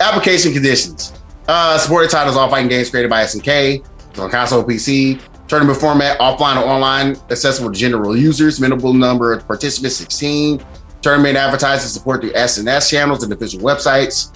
[0.00, 1.12] Application conditions.
[1.48, 3.86] Uh, supported titles, all fighting games created by SNK.
[4.18, 5.20] On console, PC.
[5.48, 8.60] Tournament format, offline or online, accessible to general users.
[8.60, 10.60] Minimal number of participants, 16.
[11.02, 14.32] Tournament advertising support through SNS channels and official websites.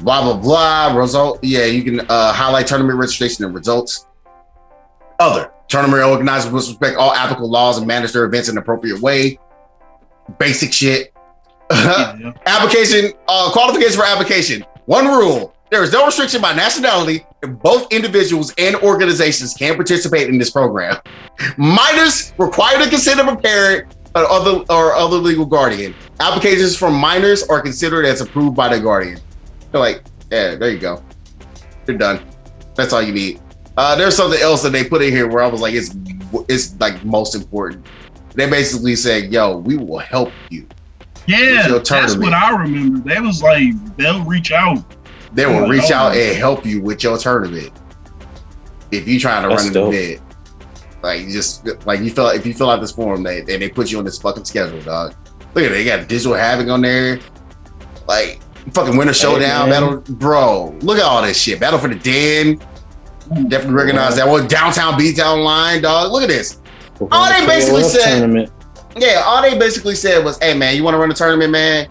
[0.00, 0.94] Blah blah blah.
[0.94, 4.06] Result, yeah, you can uh, highlight tournament registration and results.
[5.18, 9.00] Other tournament organizers must respect all applicable laws and manage their events in an appropriate
[9.00, 9.38] way.
[10.38, 11.15] Basic shit.
[11.70, 12.32] Yeah.
[12.46, 14.64] application uh, qualification for application.
[14.86, 20.28] One rule: there is no restriction by nationality, and both individuals and organizations can participate
[20.28, 20.96] in this program.
[21.56, 25.94] Minors require the consent of a parent or other or other legal guardian.
[26.20, 29.18] Applications from minors are considered as approved by the guardian.
[29.72, 31.02] They're like, yeah, there you go.
[31.86, 32.24] You're done.
[32.74, 33.40] That's all you need.
[33.76, 35.94] Uh, there's something else that they put in here where I was like, it's
[36.48, 37.86] it's like most important.
[38.34, 40.66] They basically said, "Yo, we will help you."
[41.26, 42.98] Yeah, your that's what I remember.
[43.08, 44.78] They was like they'll reach out.
[45.32, 45.96] They will Oh, reach no.
[45.96, 47.70] out and help you with your tournament.
[48.92, 50.22] If you trying to That's run an the event,
[51.02, 53.68] like you just like you fill if you fill out this form, they they, they
[53.68, 55.14] put you on this fucking schedule, dog.
[55.54, 57.18] Look at it, they got digital havoc on there,
[58.06, 58.40] like
[58.72, 59.82] fucking winter showdown man.
[59.82, 60.76] battle, bro.
[60.80, 61.58] Look at all this shit.
[61.60, 62.58] Battle for the Den.
[63.48, 64.46] Definitely recognize that one.
[64.46, 66.12] Downtown Beatdown line, dog.
[66.12, 66.60] Look at this.
[67.10, 68.52] All they basically said- Tournament.
[68.96, 71.88] Yeah, all they basically said was, "Hey man, you want to run a tournament, man?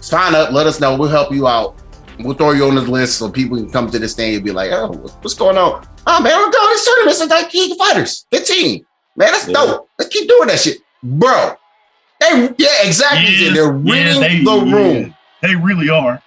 [0.00, 0.52] Sign up.
[0.52, 0.96] Let us know.
[0.96, 1.74] We'll help you out.
[2.20, 4.50] We'll throw you on the list so people can come to this thing and be
[4.50, 4.88] like, oh,
[5.22, 5.86] what's going on?
[6.06, 7.16] Oh man, I'm going to this tournament.
[7.20, 8.84] It's like King of Fighters 15.
[9.16, 9.54] Man, that's Yeah.
[9.54, 9.88] dope.
[9.98, 11.54] Let's keep doing that shit, bro.
[12.20, 13.34] They, yeah, exactly.
[13.36, 15.14] Yeah, They're yeah, they- the room.
[15.42, 16.20] They really are.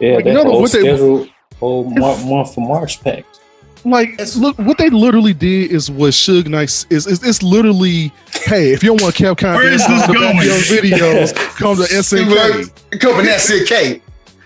[0.00, 1.28] Yeah, Like, that you know whole what they- schedule,
[1.60, 3.24] whole month, month for March pack.
[3.84, 7.06] Like, It's- look, what they literally did is what Suge Knight is.
[7.06, 8.12] Is it's literally,
[8.44, 10.36] hey, if you don't want Capcom Where is this the back going?
[10.46, 13.00] your videos, come to SNK.
[13.00, 14.02] Coming that CK.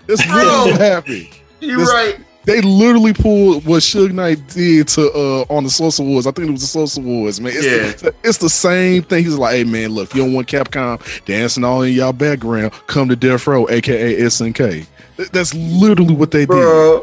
[0.07, 0.35] That's Bro.
[0.37, 1.27] literally what happened.
[1.59, 2.15] You're This- right.
[2.45, 6.27] They literally pulled what Suge Knight did to uh on the Source Awards.
[6.27, 7.51] I think it was the Source Awards, man.
[7.55, 7.91] It's, Yeah.
[8.11, 9.23] the, it's the same thing.
[9.23, 12.71] He's like, hey man, look, if you don't want Capcom dancing all in y'all background,
[12.85, 14.85] come to Death Row, aka SNK.
[15.31, 17.01] That's literally what they did.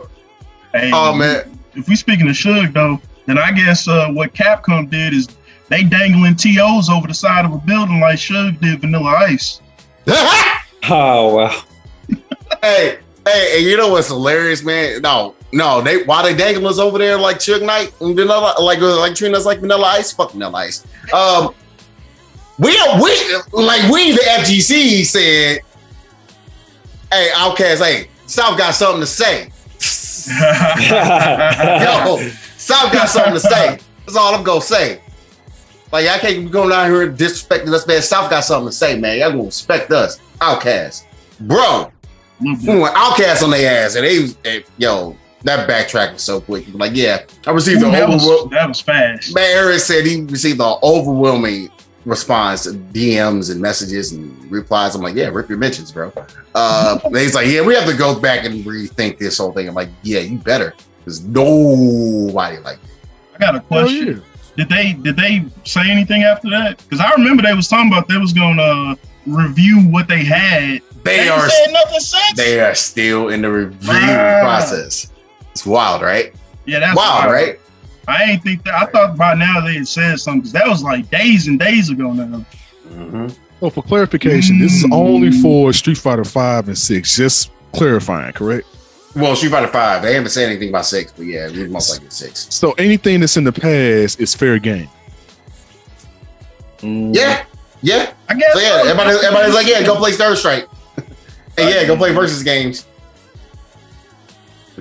[0.72, 1.42] Hey, Oh man.
[1.74, 5.28] If we speaking of Suge though, then I guess uh, what Capcom did is
[5.68, 9.60] they dangling tos over the side of a building like Suge did Vanilla Ice.
[10.88, 11.62] Oh wow.
[12.60, 15.00] Hey, hey, and you know what's hilarious, man?
[15.00, 18.80] No, no, they why they dangling us over there like Suge Knight and vanilla, like
[18.80, 20.84] like treating us like vanilla ice, fuck vanilla ice.
[21.12, 21.54] Um,
[22.58, 22.70] we
[23.02, 25.60] we like we the FGC said,
[27.10, 29.50] hey, OutKast, hey, South got something to say.
[30.88, 32.18] Yo,
[32.56, 33.78] South got something to say.
[34.06, 35.00] That's all I'm gonna say.
[35.92, 38.02] Like I can't be going down here disrespecting us, man.
[38.02, 39.18] South got something to say, man.
[39.18, 41.04] Y'all gonna respect us, OutKast,
[41.40, 41.90] bro.
[42.40, 42.74] Little bit.
[42.74, 45.16] We went OutKast on their ass, and they was they, yo.
[45.44, 46.66] That backtrack was so quick.
[46.72, 48.50] Like, yeah, I received Ooh, an that, was, overwhelming.
[48.50, 49.34] that was fast.
[49.34, 51.68] Man, Eric said he received an overwhelming
[52.04, 54.94] response to DMs and messages and replies.
[54.94, 56.12] I'm like, yeah, rip your mentions, bro.
[56.54, 59.68] Uh, and he's like, yeah, we have to go back and rethink this whole thing.
[59.68, 62.90] I'm like, yeah, you better, because nobody like it.
[63.34, 64.22] I got a question.
[64.56, 66.76] Did they did they say anything after that?
[66.78, 70.82] Because I remember they was talking about they was gonna review what they had.
[71.04, 72.36] They ain't are said nothing since.
[72.36, 74.40] they are still in the review Ah.
[74.42, 75.10] process.
[75.52, 76.34] It's wild, right?
[76.66, 77.58] yeah, that's wild, right?
[78.08, 78.74] I ain't think that.
[78.74, 81.90] I thought by now they had said something because that was like days and days
[81.90, 82.44] ago now.
[82.88, 83.28] Mm-hmm.
[83.64, 84.92] Oh, for clarification, this is Mm.
[84.92, 87.16] only for Street Fighter Five and Six.
[87.16, 88.66] Just clarifying, correct?
[89.14, 90.02] Well, Street Fighter Five.
[90.02, 92.46] They haven't said anything about six, but yeah, it's most likely six.
[92.50, 94.88] So anything that's in the past is fair game.
[96.78, 97.44] Mm, Yeah,
[97.82, 98.12] yeah.
[98.28, 98.52] I guess.
[98.52, 100.66] So yeah, everybody, everybody's like, yeah, go play Third Strike.
[100.96, 101.06] and
[101.56, 102.86] yeah, go play versus games.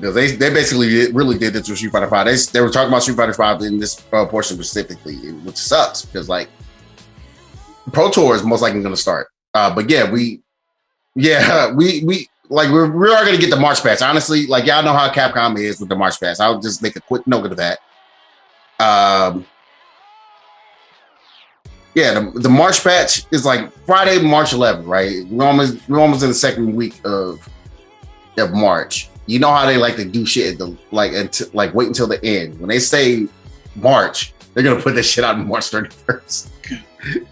[0.02, 2.26] Because they, they basically did- really did this with Street Fighter Five.
[2.26, 6.04] They, they were talking about Street Fighter Five in this uh, portion specifically, which sucks
[6.04, 6.50] because like
[7.94, 9.28] Pro Tour is most likely going to start.
[9.54, 10.42] Uh, but yeah, we,
[11.16, 14.02] yeah, we we like we're we are going to get the March Pass.
[14.02, 16.40] Honestly, like y'all know how Capcom is with the March Pass.
[16.40, 17.80] I'll just make a quick note of that.
[18.80, 19.46] Um,
[21.94, 25.26] yeah, the, the March patch is like Friday, March 11th, right?
[25.28, 27.48] We're almost we're almost in the second week of
[28.38, 29.11] of March.
[29.28, 32.08] You know how they like to do shit at the like until like wait until
[32.08, 32.60] the end.
[32.60, 33.28] When they say
[33.76, 36.50] March, they're gonna put this shit out on March 31st.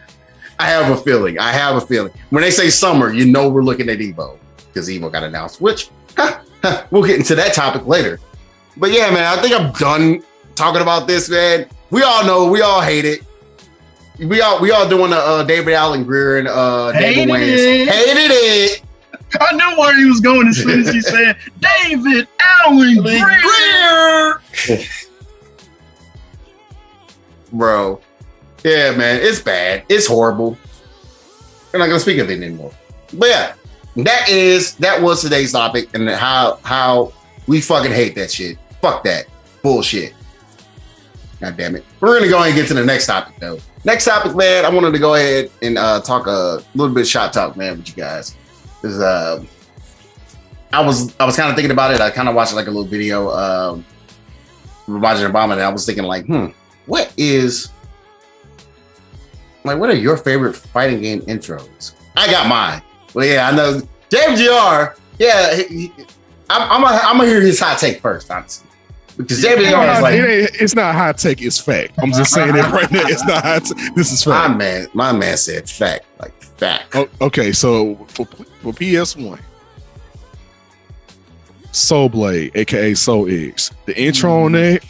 [0.60, 1.40] I have a feeling.
[1.40, 2.12] I have a feeling.
[2.30, 5.62] When they say summer, you know we're looking at Evo because Evo got announced.
[5.62, 8.20] Which huh, huh, we'll get into that topic later.
[8.78, 10.24] But yeah, man, I think I'm done
[10.56, 11.68] talking about this, man.
[11.90, 13.24] We all know, we all hate it.
[14.20, 17.88] We all we all doing the uh, David Alan Grier and uh, David Wayne.
[17.88, 18.84] Hated it.
[19.40, 24.42] I knew where he was going as soon as he said David Alan Grier.
[27.52, 28.02] Bro.
[28.64, 29.84] Yeah, man, it's bad.
[29.90, 30.58] It's horrible.
[31.72, 32.72] We're not gonna speak of it anymore.
[33.14, 33.54] But yeah,
[33.98, 37.14] that is that was today's topic and how how
[37.48, 38.58] we fucking hate that shit.
[38.82, 39.26] Fuck that
[39.62, 40.14] bullshit.
[41.40, 41.86] God damn it.
[42.00, 43.60] We're gonna go ahead and get to the next topic though.
[43.86, 44.66] Next topic, man.
[44.66, 47.78] I wanted to go ahead and uh, talk a little bit of shot talk, man,
[47.78, 48.36] with you guys.
[48.82, 49.44] Because uh,
[50.72, 52.02] I was I was kind of thinking about it.
[52.02, 53.86] I kind of watched like a little video um,
[54.86, 56.48] from Roger Obama, and I was thinking like, hmm,
[56.86, 57.70] what is
[59.64, 61.94] like what are your favorite fighting game intros?
[62.16, 62.82] I got mine.
[63.14, 65.00] Well, yeah, I know Jamie Jr.
[65.18, 65.94] Yeah, he, he-
[66.50, 68.68] I'm I'm gonna I'm gonna hear his hot take first, honestly,
[69.18, 69.68] because Jamie Jr.
[69.68, 71.94] is it like ain't, it's not hot take, it's fact.
[72.00, 73.04] I'm just saying it right now.
[73.06, 73.78] It's not high tech.
[73.96, 74.50] This is fact.
[74.50, 74.88] my man.
[74.94, 76.96] My man said fact, like fact.
[76.96, 79.40] Oh, okay, so for, for PS1,
[81.72, 84.76] Soul Blade, aka Soul Edge, the intro on mm-hmm.
[84.76, 84.86] that,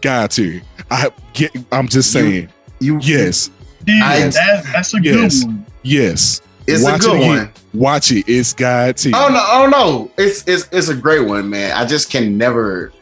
[0.00, 0.60] got to.
[0.90, 1.52] I get.
[1.72, 2.48] I'm just saying,
[2.80, 3.50] You yes,
[3.86, 5.40] Yeah, I- that, that's a Yes.
[5.40, 5.66] good one.
[5.82, 6.40] yes.
[6.66, 7.52] it's Watch a good it one.
[7.74, 8.24] Watch it.
[8.28, 9.10] It's got to.
[9.14, 11.72] Oh no, oh no, it's it's it's a great one, man.
[11.76, 12.92] I just can never.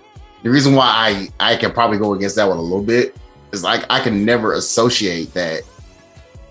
[0.42, 3.16] The reason why I I can probably go against that one a little bit
[3.52, 5.62] is like I can never associate that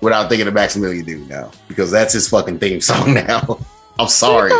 [0.03, 3.59] without thinking of Maximilian Dood now because that's his fucking theme song now.
[3.99, 4.51] I'm sorry.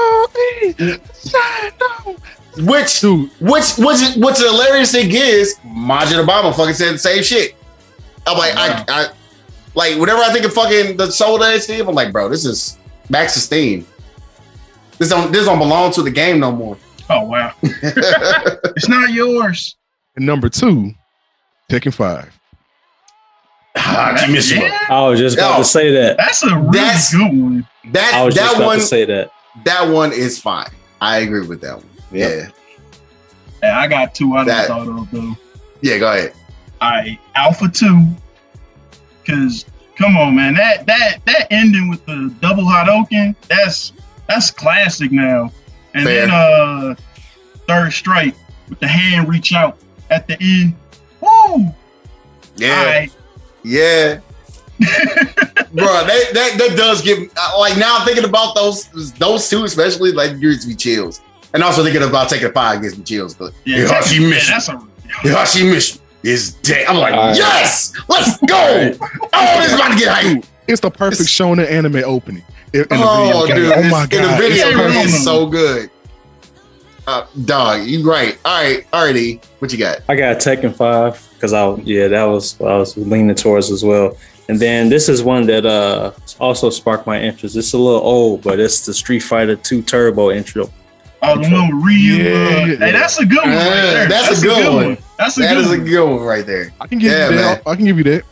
[2.58, 7.24] Which Dude, which which what's the hilarious thing is Majid Obama fucking said the same
[7.24, 7.56] shit.
[8.28, 9.08] I'm like I I
[9.74, 12.78] like whenever I think of fucking the Soul Edge theme, I'm like, bro, this is
[13.10, 13.88] Max's theme.
[15.00, 16.78] This don't this don't belong to the game no more.
[17.10, 19.76] Oh wow, it's not yours.
[20.16, 20.94] and number two,
[21.72, 22.32] Tekken Five.
[23.76, 24.62] Ah, Kimishima.
[24.70, 25.58] Yeah, I was just about Yo.
[25.60, 26.18] to say that.
[26.18, 27.68] that's a really That's- good one.
[27.92, 29.32] That I was just about one to say that.
[29.66, 30.70] that one is fine.
[31.02, 31.90] I agree with that one.
[32.12, 32.32] Yep.
[32.32, 32.50] Yeah.
[33.64, 35.38] Yeah, I got two I That- done thought of though.
[35.82, 36.34] Yeah, go ahead.
[36.82, 38.08] All right, Alpha Two,
[39.24, 39.66] because
[39.98, 43.94] come on, man, that that that ending with the double Hadoken, that's
[44.28, 45.52] that's classic now.
[45.94, 46.28] And Fair.
[46.28, 46.96] then uh,
[47.68, 48.36] third strike
[48.70, 49.78] with the hand reach out
[50.10, 50.76] at the end.
[51.22, 51.74] Woo!
[52.56, 52.78] Yeah.
[52.80, 53.12] All right.
[53.64, 54.20] Yeah.
[54.80, 60.12] Bro, that, that that does give uh, like now thinking about those those two especially
[60.12, 61.22] like gives me chills.
[61.54, 63.34] And also thinking about Tekken Five gives me chills.
[63.36, 64.50] But Yeah, yeah, she yeah, missed.
[64.50, 64.74] that's a
[65.22, 66.88] Heihachi Mishima is dead.
[66.88, 67.38] I'm like, All right.
[67.38, 68.96] yes, let's go.
[69.34, 70.44] Oh, this is about to get hype.
[70.68, 72.44] It's the perfect It's- shonen anime opening.
[72.74, 74.40] In, in the Oh, video dude, oh this- my in the god!
[74.42, 75.90] video it's game is so good.
[77.06, 78.38] Uh, dog, you right.
[78.46, 79.44] All right, alrighty.
[79.60, 80.00] What you got?
[80.10, 83.70] I got a Tekken Five because I yeah that was what I was leaning towards
[83.70, 84.16] as well.
[84.48, 87.58] And then this is one that uh also sparked my interest.
[87.58, 90.72] It's a little old, but it's the Street Fighter Two Turbo intro.
[91.22, 92.14] Oh, the one with Ryu.
[92.16, 92.32] Yeah.
[92.32, 93.50] uh, hey, that's a good one.
[93.50, 94.08] right there.
[94.08, 94.98] that's a good one.
[95.18, 95.86] That's a That good is a one.
[95.86, 96.74] good one right there.
[96.80, 97.56] I can give Yeah, you man.
[97.56, 97.68] that.
[97.68, 98.24] I can give you that.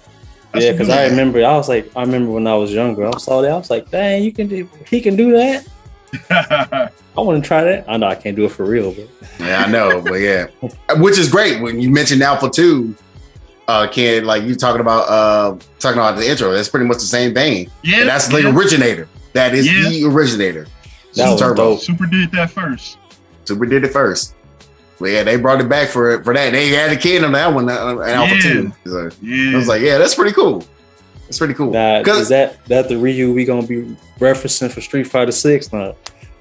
[0.54, 3.06] That's yeah, because I remember I was like I remember when I was younger.
[3.08, 5.68] I saw that I was like, dang, you can do he can do that.
[6.30, 7.86] I want to try that.
[7.88, 9.08] I know I can't do it for real, but
[9.40, 10.48] Yeah, I know, but yeah,
[10.98, 12.96] which is great when you mentioned Alpha Two.
[13.68, 16.52] Uh, kid, like you talking about uh talking about the intro.
[16.52, 17.70] That's pretty much the same thing.
[17.84, 19.08] yeah, And that's the originator.
[19.34, 19.88] That is Yeah.
[19.88, 20.68] the originator.
[21.16, 21.56] That was Turbo.
[21.76, 21.80] dope.
[21.82, 22.98] Super did that first.
[23.46, 24.36] Super did it first.
[25.00, 26.52] But yeah, they brought it back for for that.
[26.52, 28.42] They had a kid on that one, uh, Alpha Yeah.
[28.42, 28.74] Two.
[28.86, 29.54] So Yeah.
[29.54, 30.66] I was like, yeah, that's pretty cool.
[31.32, 31.72] That's pretty cool.
[31.72, 35.72] Now, 'Cause- is that that the Ryu we gonna be referencing for Street Fighter Six?
[35.72, 35.96] Now,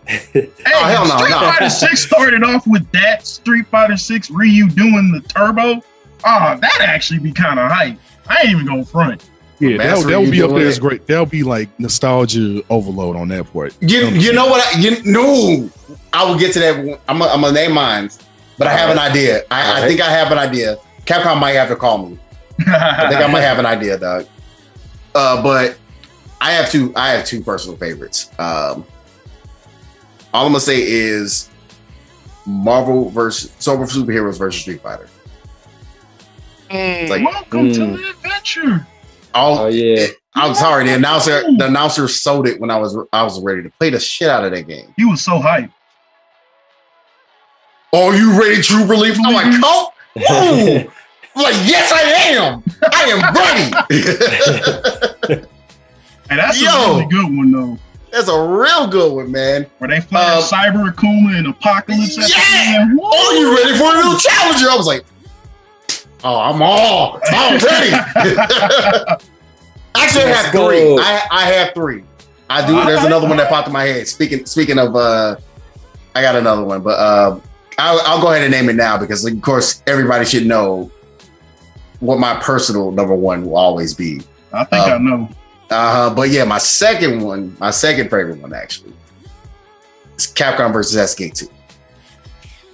[0.04, 1.38] Hey, Oh, hell no, Street no.
[1.38, 5.80] Fighter Six started off with that Street Fighter Six Ryu doing the turbo.
[6.24, 7.96] Ah, oh, that actually be kind of hype.
[8.28, 9.22] I ain't even gonna front.
[9.60, 11.06] Yeah, Master that, that would be up there doing as great.
[11.06, 13.76] That'll be like nostalgia overload on that part.
[13.80, 14.66] You you know what?
[14.74, 15.70] I, you know,
[16.12, 16.98] I will get to that.
[17.08, 18.10] I'm gonna I'm name mine,
[18.58, 19.44] but I have an idea.
[19.52, 20.78] I, I think I have an idea.
[21.04, 22.18] Capcom might have to call me.
[22.66, 24.26] I think I might have an idea, dog.
[25.14, 25.76] Uh, but
[26.40, 26.92] I have two.
[26.96, 28.30] I have two personal favorites.
[28.38, 28.84] Um,
[30.32, 31.48] all I'm gonna say is
[32.46, 35.08] Marvel versus Super Superheroes versus Street Fighter.
[36.70, 37.96] It's like Welcome to Mm.
[37.96, 38.86] the adventure.
[39.34, 39.58] all.
[39.58, 43.40] oh yeah, I'm sorry, the announcer the announcer sold it when I was I was
[43.42, 44.94] ready to play the shit out of that game.
[44.96, 45.72] He was so hyped.
[47.92, 49.16] Are you ready, True Relief?
[49.24, 49.86] I'm like, come.
[50.14, 50.92] Woo!
[51.36, 52.02] I'm like, yes, I
[52.34, 52.62] am.
[52.92, 53.20] I am
[55.34, 55.46] ready.
[56.28, 56.68] Hey, that's Yo.
[56.70, 57.76] a really good one though.
[58.12, 59.66] That's a real good one, man.
[59.78, 62.36] Where they play Um, Cyber Akuma and Apocalypse at Yeah!
[62.38, 62.96] the end.
[62.96, 63.04] Woo!
[63.08, 64.70] Are you ready for a new challenger?
[64.70, 65.04] I was like,
[66.22, 67.90] oh, I'm all, I'm ready.
[69.96, 70.68] Actually, I Let's have go.
[70.68, 70.98] three.
[71.02, 72.04] I, I have three.
[72.48, 72.74] I do.
[72.84, 74.06] There's another one that popped in my head.
[74.06, 75.34] Speaking speaking of, uh
[76.14, 77.40] I got another one, but uh,
[77.78, 80.90] I'll, I'll go ahead and name it now because, of course, everybody should know
[82.00, 84.20] what my personal number one will always be.
[84.52, 85.28] I think Um, I know.
[85.70, 88.92] Uh, but yeah, my second one, my second favorite one actually,
[90.18, 91.48] is Capcom versus SNK Two.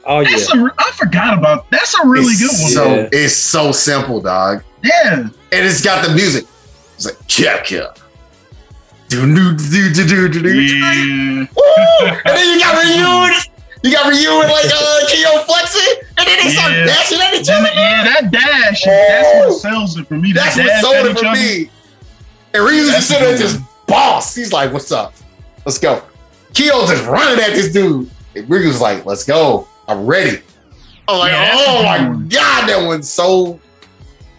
[0.07, 0.31] Oh yeah.
[0.31, 1.71] That's a, I forgot about.
[1.71, 2.71] That's a really it's good one.
[2.73, 3.09] So Yeah.
[3.12, 5.15] it's so simple, dog, yeah.
[5.17, 6.47] and it's got the music.
[6.95, 7.95] It's like Capcom.
[9.09, 10.61] Do do do do do do do.
[10.62, 11.47] Yeah.
[11.55, 12.07] Woo!
[12.07, 13.56] And then you got Ryu.
[13.83, 16.87] You got Ryu and like uh, Kyo flexing, and then they start Yeah.
[16.87, 17.75] dashing at each Then, other.
[17.75, 18.85] yeah, that dash.
[18.85, 20.33] That's what sells it for me.
[20.33, 21.39] That's what sold it each for other.
[21.39, 21.71] me.
[22.55, 24.35] And Ryu's That's just sitting there just boss.
[24.35, 25.15] He's like, what's up?
[25.65, 26.03] Let's go.
[26.55, 28.11] Kyo just running at this dude.
[28.35, 29.69] And Ryu's like, let's go.
[29.89, 30.41] I'm ready.
[31.07, 32.29] I'm like, Yeah, oh my one.
[32.29, 33.53] god, that one's so.
[33.53, 33.61] And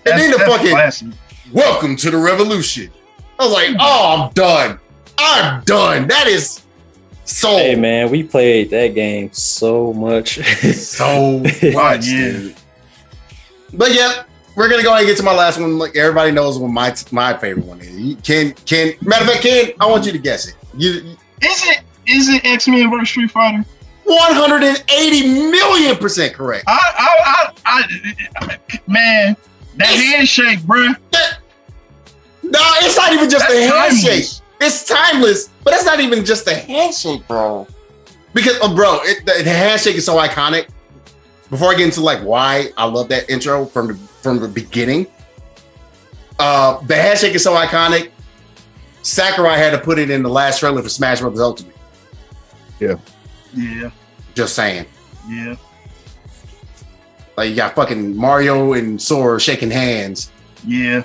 [0.04, 1.08] That's, then the fucking classic.
[1.54, 2.90] welcome to the revolution.
[3.40, 4.80] I was like, oh, I'm done.
[5.20, 6.08] I'm done.
[6.08, 6.64] That is
[7.28, 10.40] so Hey man, we played that game so much.
[10.76, 11.40] so
[11.74, 12.56] much, dude.
[13.74, 14.24] But yeah,
[14.56, 15.78] we're gonna go ahead and get to my last one.
[15.78, 17.92] Like everybody knows what my my favorite one is.
[18.00, 20.56] You can can matter of fact, Ken, I want you to guess it.
[20.76, 21.16] You Is
[21.68, 21.82] it?
[22.08, 23.64] Is it X Men versus Street Fighter?
[24.06, 26.64] 180 million percent correct.
[26.66, 27.88] I, I, I,
[28.38, 29.36] I man,
[29.76, 30.96] that It's- handshake, bruh.
[32.44, 34.02] No, it's not even just That's the handshake.
[34.12, 34.37] timeless.
[34.60, 37.68] It's timeless, but it's not even just the handshake, bro.
[38.34, 40.68] Because, oh, bro, it, the, the handshake is so iconic.
[41.50, 45.08] Before I get into like why I love that intro from the from the beginning,
[46.40, 48.12] uh, the handshake is so iconic.
[49.02, 51.40] Sakurai had to put it in the last trailer for Smash Bros.
[51.40, 51.74] Ultimate.
[52.80, 52.96] Yeah.
[53.54, 53.90] Yeah,
[54.36, 54.86] Just saying,
[55.28, 55.56] yeah.
[57.38, 60.32] like you got fucking Mario and Sora shaking hands
[60.66, 61.04] Yeah,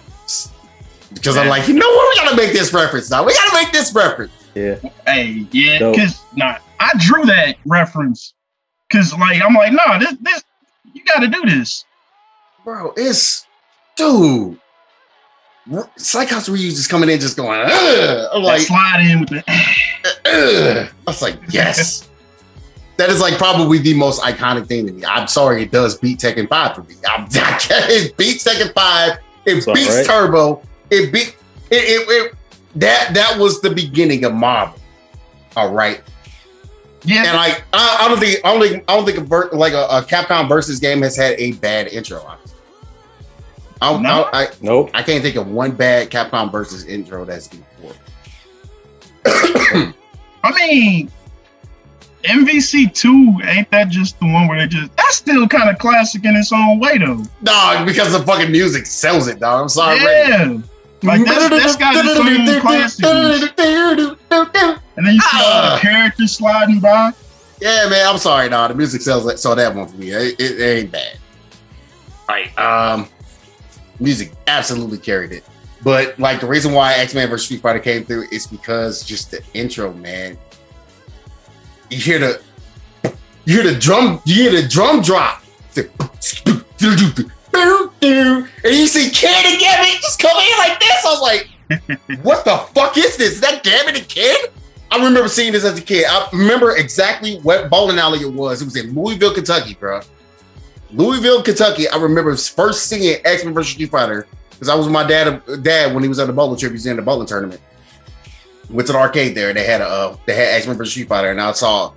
[1.14, 3.24] because I'm like, you know what, we gotta make this reference now.
[3.24, 4.32] We gotta make this reference.
[4.54, 4.76] yeah.
[5.06, 5.94] hey, yeah, Dope.
[5.96, 8.34] because nah, I drew that reference
[8.88, 10.44] because like I'm like, nah, this this
[10.94, 11.84] you got to do this.
[12.64, 13.46] bro, it's
[13.96, 14.58] dude.
[15.96, 17.60] It's like how Ryu just coming in, just going.
[17.64, 18.28] Ugh.
[18.34, 19.44] I'm Like like, slide in with the
[20.26, 20.88] Ugh.
[21.06, 22.10] I was like, yes.
[22.96, 25.04] that is like probably the most iconic thing to me.
[25.04, 26.94] I'm sorry, it does beat Tekken Five for me.
[27.08, 29.18] I'm, it beats Tekken Five.
[29.46, 30.06] It It's beats right.
[30.06, 30.62] Turbo.
[30.92, 31.36] It beat
[31.70, 32.34] it, it, it.
[32.76, 34.78] That that was the beginning of Marvel.
[35.56, 36.02] All right.
[37.04, 37.24] yeah.
[37.26, 39.72] And like, I, I don't think, I don't think, I don't think a ver- like
[39.72, 42.22] a, a Capcom versus game has had a bad intro.
[42.22, 42.58] Honestly.
[43.82, 44.22] I, No.
[44.32, 44.90] I, I, Nope.
[44.94, 47.94] I can't think of one bad Capcom versus intro that's been before.
[50.44, 51.10] I mean,
[52.24, 56.24] MVC two ain't that just the one where they just that's still kind of classic
[56.24, 57.22] in its own way though.
[57.42, 59.62] Dog, because the fucking music sells it, dog.
[59.62, 59.98] I'm sorry.
[60.04, 60.30] Reggie.
[60.30, 60.58] yeah,
[61.02, 63.04] like that's, that's got its own classic.
[64.96, 65.74] And then you see all Ah.
[65.74, 67.12] the characters sliding by.
[67.60, 68.06] Yeah, man.
[68.08, 68.70] I'm sorry, dog.
[68.70, 70.10] The music sells that, so that one for me.
[70.10, 71.16] It, it, it ain't bad.
[72.28, 72.58] All right.
[72.58, 73.08] Um,
[74.00, 75.44] music absolutely carried it.
[75.84, 79.30] But like the reason why X Men vs Street Fighter came through is because just
[79.30, 80.36] the intro, man.
[81.90, 82.40] You hear the,
[83.44, 85.42] you hear the drum, you hear the drum drop,
[87.54, 91.04] and you see Kid and Gambit just come in like this.
[91.04, 93.32] I was like, what the fuck is this?
[93.32, 94.50] Is that Gambit and Kid?
[94.92, 96.04] I remember seeing this as a kid.
[96.06, 98.60] I remember exactly what bowling alley it was.
[98.60, 100.02] It was in Louisville, Kentucky, bro.
[100.90, 101.88] Louisville, Kentucky.
[101.88, 105.42] I remember first seeing X Men vs Street Fighter because I was with my dad.
[105.62, 106.72] Dad when he was at the bowling trip.
[106.72, 107.58] He was in the bowling tournament.
[108.68, 109.54] Went to the arcade there.
[109.54, 111.94] They had a uh, they had X Men vs Street Fighter, and I saw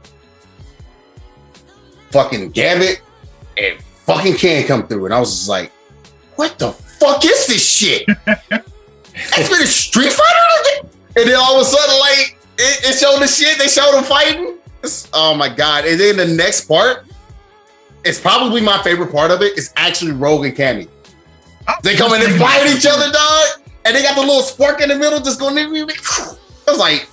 [2.12, 3.02] fucking Gambit
[3.58, 5.72] and fucking Ken come through, and I was just like,
[6.36, 8.08] "What the fuck is this shit?"
[9.38, 13.22] It's been a Street Fighter, and then all of a sudden, like it, it showed
[13.22, 13.58] the shit.
[13.58, 14.58] They showed them fighting.
[14.80, 15.86] It's- oh my god!
[15.86, 17.06] And then the next part,
[18.04, 19.58] it's probably my favorite part of it.
[19.58, 20.90] Is actually Rogue and Cammy.
[21.82, 23.44] They come in and fight each other, dog,
[23.86, 25.58] and they got the little spark in the middle, just going.
[25.58, 25.86] I
[26.68, 27.08] was like,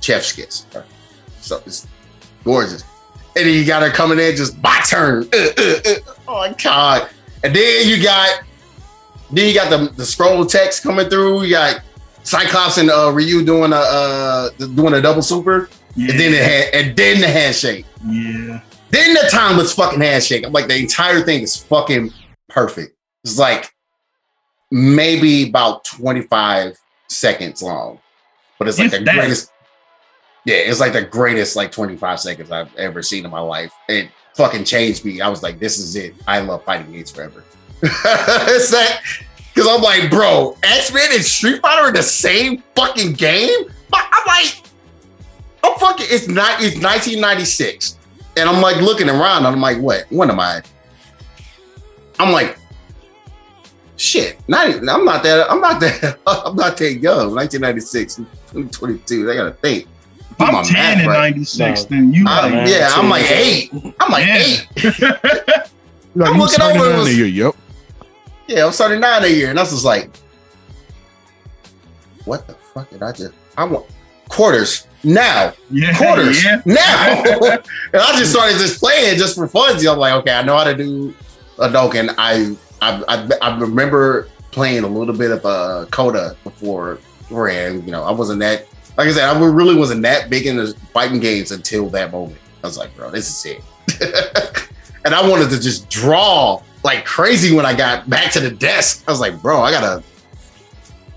[0.00, 0.64] chef's kiss.
[1.40, 1.88] So it's
[2.44, 2.84] gorgeous.
[3.34, 5.26] And then you got her coming in, just my turn.
[5.32, 5.94] Uh, uh, uh.
[6.28, 7.08] Oh my god!
[7.42, 8.42] And then you got,
[9.30, 11.44] then you got the the scroll text coming through.
[11.44, 11.80] You got
[12.24, 16.38] Cyclops and uh, Ryu doing a uh, doing a double super, Yeah, and then the
[16.44, 17.86] hand, and then the handshake.
[18.06, 18.60] yeah.
[18.90, 20.44] Then the timeless fucking handshake.
[20.44, 22.12] I'm like, the entire thing is fucking
[22.50, 22.94] perfect.
[23.24, 23.72] It's like
[24.70, 26.78] maybe about 25
[27.08, 27.98] seconds long,
[28.58, 29.14] but it's like If the that.
[29.14, 29.51] greatest.
[30.44, 33.72] Yeah, it's like the greatest like 25 seconds I've ever seen in my life.
[33.88, 35.20] It fucking changed me.
[35.20, 36.14] I was like, this is it.
[36.26, 37.44] I love fighting games forever.
[37.82, 39.02] it's that
[39.52, 43.64] Because I'm like, bro, X Men and Street Fighter in the same fucking game.
[43.90, 44.62] But I'm like,
[45.62, 46.06] I'm fucking.
[46.08, 46.62] It's not.
[46.62, 47.98] It's 1996,
[48.36, 49.38] and I'm like looking around.
[49.38, 50.06] And I'm like, what?
[50.10, 50.62] What am I?
[52.18, 52.58] I'm like,
[53.96, 54.40] shit.
[54.48, 54.70] Not.
[54.70, 55.50] Even, I'm not that.
[55.50, 56.18] I'm not that.
[56.26, 57.34] I'm not that young.
[57.34, 59.30] 1996, 2022.
[59.30, 59.86] I gotta think.
[60.32, 61.30] If Do I'm 10 math in right.
[61.34, 63.70] 96, then you I'm- like, yeah, I'm like eight.
[64.00, 64.36] I'm like Yeah.
[64.38, 64.68] eight.
[66.14, 67.56] Like, I'm you looking over, it 79 was- a year, Yep.
[68.48, 70.10] Yeah, I'm starting nine a year, and I was just like,
[72.24, 73.32] what the fuck did I just?
[73.56, 73.86] I want
[74.28, 76.60] quarters now, yeah, quarters yeah.
[76.66, 77.62] now, and
[78.02, 79.90] I just started just playing just for funsies.
[79.90, 81.14] I'm like, okay, I know how to do
[81.58, 82.14] a Doken.
[82.18, 87.84] I I I, I remember playing a little bit of uh, Coda before beforehand.
[87.86, 88.66] You know, I wasn't that.
[88.96, 92.38] Like I said, I really wasn't that big into fighting games until that moment.
[92.62, 94.68] I was like, bro, this is it.
[95.04, 99.04] and I wanted to just draw like crazy when I got back to the desk.
[99.08, 100.02] I was like, bro, I gotta,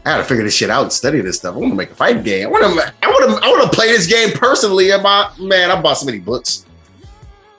[0.06, 1.56] I gotta figure this shit out and study this stuff.
[1.56, 2.48] I want to make a fighting game.
[2.48, 4.90] I want to, I want to, I want to play this game personally.
[4.90, 6.66] My man, I bought so many books.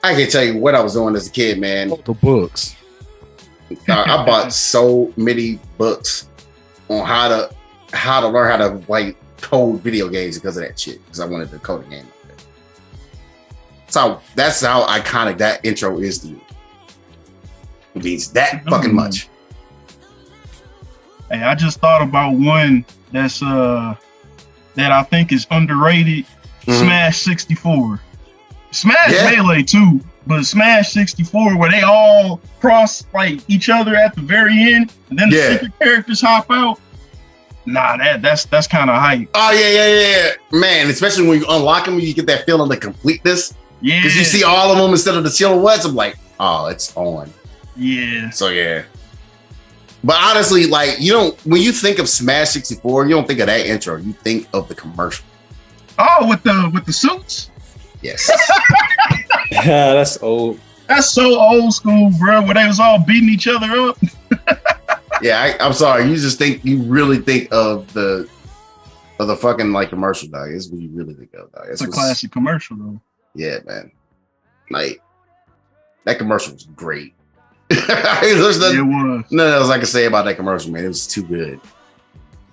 [0.02, 1.88] I can't tell you what I was doing as a kid, man.
[1.88, 2.76] The books.
[3.88, 6.28] I, I bought so many books
[6.88, 7.54] on how to,
[7.92, 11.04] how to learn how to like code video games because of that shit.
[11.04, 12.06] Because I wanted to code a game.
[12.28, 12.44] Like that.
[13.92, 16.40] So that's how iconic that intro is to me.
[17.94, 18.94] It means that fucking Mm.
[18.94, 19.28] much.
[21.30, 23.94] Hey, I just thought about one that's uh
[24.74, 26.26] that I think is underrated.
[26.66, 26.80] Mhm.
[26.80, 28.00] Smash 64.
[28.72, 29.30] Smash Yeah.
[29.30, 34.74] Melee too, but Smash 64 where they all cross like each other at the very
[34.74, 35.50] end, and then the Yeah.
[35.52, 36.78] secret characters hop out.
[37.66, 39.28] Nah, that that's that's kind of hype.
[39.34, 40.10] Oh yeah, yeah, yeah,
[40.52, 40.88] yeah, man!
[40.88, 44.44] Especially when you unlock them, you get that feeling of completeness Yeah, because you see
[44.44, 45.84] all of them instead of the silhouettes.
[45.84, 47.32] I'm like, oh, it's on.
[47.74, 48.30] yeah.
[48.30, 48.84] So yeah.
[50.04, 53.46] But honestly, like you don't when you think of Smash 64, you don't think of
[53.46, 53.96] that intro.
[53.96, 55.24] You think of the commercial.
[55.98, 57.50] Oh, with the with the suits.
[58.02, 58.30] Yes.
[59.50, 59.64] Yeah,
[59.94, 60.60] that's old.
[60.86, 62.42] That's so old school, bro.
[62.42, 63.98] Where they was all beating each other up.
[65.22, 66.08] yeah, I, I'm sorry.
[66.08, 68.28] You just think you really think of the
[69.18, 70.50] of the fucking like commercial dog.
[70.50, 71.66] Is what you really think of, dog.
[71.70, 73.00] It's a classic commercial though.
[73.34, 73.92] Yeah, man.
[74.70, 75.00] Like
[76.04, 77.14] that commercial was great.
[77.68, 79.24] There's It nothing, was.
[79.30, 80.84] nothing else I can say about that commercial, man.
[80.84, 81.60] It was too good.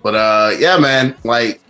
[0.02, 1.16] But uh, yeah, man.
[1.24, 1.60] Like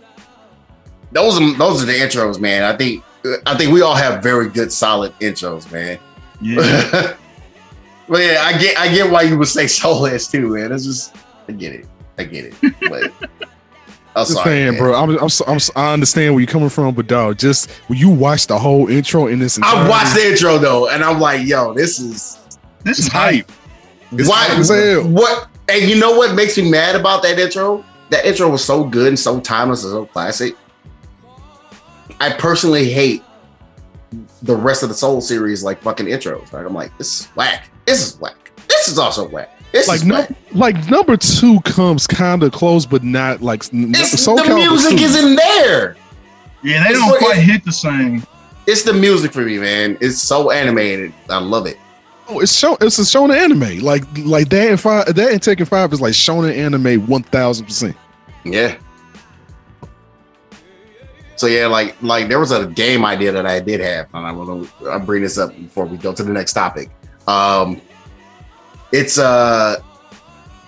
[1.11, 2.63] those are those are the intros, man.
[2.63, 3.03] I think
[3.45, 5.99] I think we all have very good, solid intros, man.
[6.41, 7.15] Yeah.
[8.07, 10.71] but yeah, I get I get why you would say Soul Edge too, man.
[10.71, 11.15] It's just
[11.47, 11.87] I get it,
[12.17, 12.75] I get it.
[12.89, 13.11] But
[14.15, 14.77] I'm sorry, saying, man.
[14.77, 14.95] bro.
[14.95, 18.47] I'm, I'm, I'm, I understand where you're coming from, but dog, just when you watch
[18.47, 21.99] the whole intro in this, I watched the intro though, and I'm like, yo, this
[21.99, 22.45] is
[22.85, 23.51] This is hype.
[24.11, 24.45] It's Why?
[24.47, 25.03] hype.
[25.05, 25.49] What?
[25.67, 27.83] And you know what makes me mad about that intro?
[28.11, 30.55] That intro was so good and so timeless and so classic.
[32.19, 33.23] I personally hate
[34.43, 36.53] the rest of the Soul series like fucking intros.
[36.53, 36.63] Right?
[36.63, 37.71] I'm like, this is whack.
[37.85, 38.51] This is whack.
[38.67, 39.49] This is also whack.
[39.71, 40.31] This like is no, whack.
[40.53, 45.35] like number two comes kind of close, but not like n- It's, the music isn't
[45.35, 45.95] there.
[46.63, 48.25] Yeah, they It's don't what- quite hit the same.
[48.67, 49.97] It's the music for me, man.
[50.01, 51.13] It's so animated.
[51.29, 51.77] I love it.
[52.27, 52.75] Oh, it's show.
[52.81, 53.81] It's a shonen anime.
[53.83, 55.05] Like like that and five.
[55.13, 57.95] That and Tekken Five is like shonen anime one thousand percent.
[58.43, 58.77] Yeah.
[61.35, 64.31] So yeah, like like there was a game idea that I did have, and I
[64.31, 66.89] will I'll bring this up before we go to the next topic.
[67.27, 67.81] Um,
[68.91, 69.77] it's uh,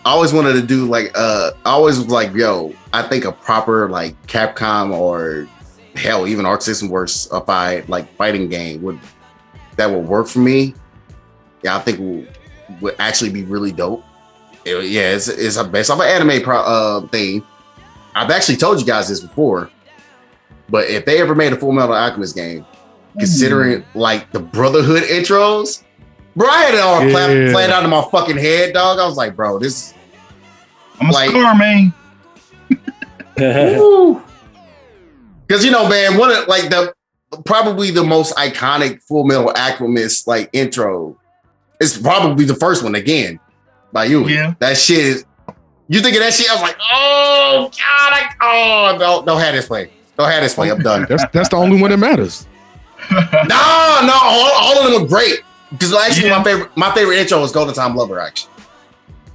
[0.06, 3.32] I always wanted to do like uh, I always was like, yo, I think a
[3.32, 5.48] proper like Capcom or
[5.96, 9.00] hell even Arc System Works a fight like fighting game would
[9.76, 10.74] that would work for me.
[11.64, 12.38] Yeah, I think would,
[12.82, 14.04] would actually be really dope.
[14.66, 17.44] It- yeah, it's it's a based off an anime pro, uh, thing.
[18.16, 19.70] I've actually told you guys this before,
[20.70, 22.66] but if they ever made a Full Metal Alchemist game,
[23.20, 25.84] considering like the Brotherhood intros,
[26.38, 27.52] bro, I had it all Yeah.
[27.52, 29.00] planned out in my fucking head, dog.
[29.00, 29.94] I was like, bro, this.
[31.02, 31.94] I'm a Like- scar man.
[33.36, 34.22] Because
[35.66, 36.94] YUI know, man, one of like the
[37.46, 41.18] probably the most iconic Full Metal Alchemist like intro
[41.80, 43.40] is probably the first one again
[43.94, 44.28] by you.
[44.28, 44.54] Yeah.
[44.60, 45.26] That shit is.
[45.90, 46.50] You thinking that shit?
[46.50, 49.92] I was like, oh god, I, oh don't don't have this way.
[50.18, 50.70] Don't have this way.
[50.72, 51.06] I'm done.
[51.08, 52.48] That's that's the only one that matters.
[53.12, 53.20] no,
[54.04, 55.42] no, all, all of them are great.
[55.72, 56.38] Because actually, Yeah.
[56.38, 58.20] my favorite my favorite intro is Golden Time Lover.
[58.20, 58.52] Actually,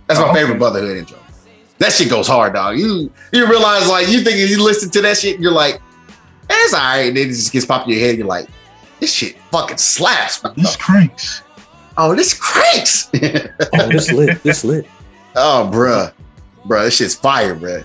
[0.06, 0.40] that's my Oh, okay.
[0.40, 1.18] favorite Brotherhood intro.
[1.78, 2.78] That shit goes hard, dog.
[2.78, 5.74] You you realize like you think you listen to that shit, you're like,
[6.48, 7.08] eh, it's alright.
[7.08, 8.16] And then it just gets popped in your head.
[8.18, 8.48] You're like,
[9.00, 10.42] this shit fucking slaps.
[10.56, 11.42] This cranks.
[11.98, 13.10] Oh, this cranks.
[13.74, 14.42] oh, this lit.
[14.42, 14.86] This lit.
[15.36, 16.12] oh, bruh.
[16.66, 17.82] bruh, this shit's fire, bro.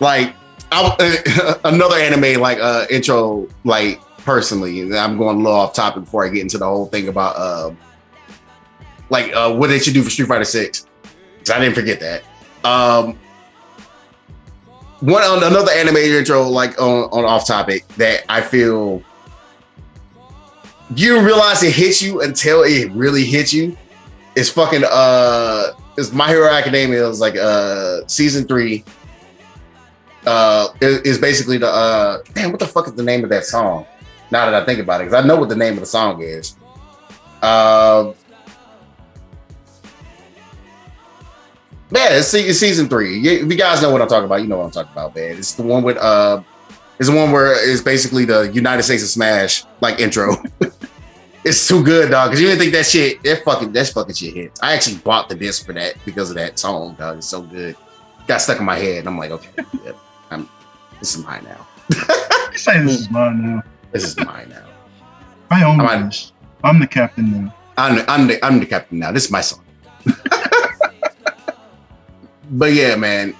[0.00, 0.34] Like
[0.72, 6.26] I, another anime like uh intro like personally i'm going a little off topic before
[6.26, 7.70] i get into the whole thing about uh
[9.10, 10.86] like uh what they should do for street fighter 6
[11.34, 12.22] because i didn't forget that.
[12.64, 13.18] Um
[15.00, 19.02] one on another anime intro like on, on off topic that i feel
[20.94, 23.76] you realize it hits you until it really hits you
[24.36, 28.84] it's fucking uh it's my hero academia is like uh season three.
[30.26, 33.44] Uh is, is basically the uh damn what the fuck is the name of that
[33.44, 33.86] song?
[34.30, 36.22] Now that i think about it because i know what the name of the song
[36.22, 36.56] is.
[37.42, 38.12] Uh
[41.96, 44.58] man it's, it's season three if you guys know what i'm talking about you know
[44.58, 46.40] what i'm talking about man it's the one with uh
[46.98, 50.36] it's the one where it's basically the united states of smash like intro
[51.44, 54.34] it's too good dog because you didn't think that shit that fucking that fucking shit
[54.34, 57.42] hits i actually bought the disc for that because of that song dog it's so
[57.42, 57.76] good
[58.26, 59.50] got stuck in my head and i'm like okay
[59.84, 59.92] yeah,
[60.30, 60.48] I'm,
[61.00, 61.66] this is mine now
[62.52, 63.62] You say this is mine now.
[63.92, 64.66] this is mine now
[65.50, 66.32] I own I'm this.
[66.64, 67.54] I'm the captain now.
[67.76, 69.12] I'm I'm the, I'm the captain now.
[69.12, 69.62] This is my song.
[72.50, 73.34] But yeah, man.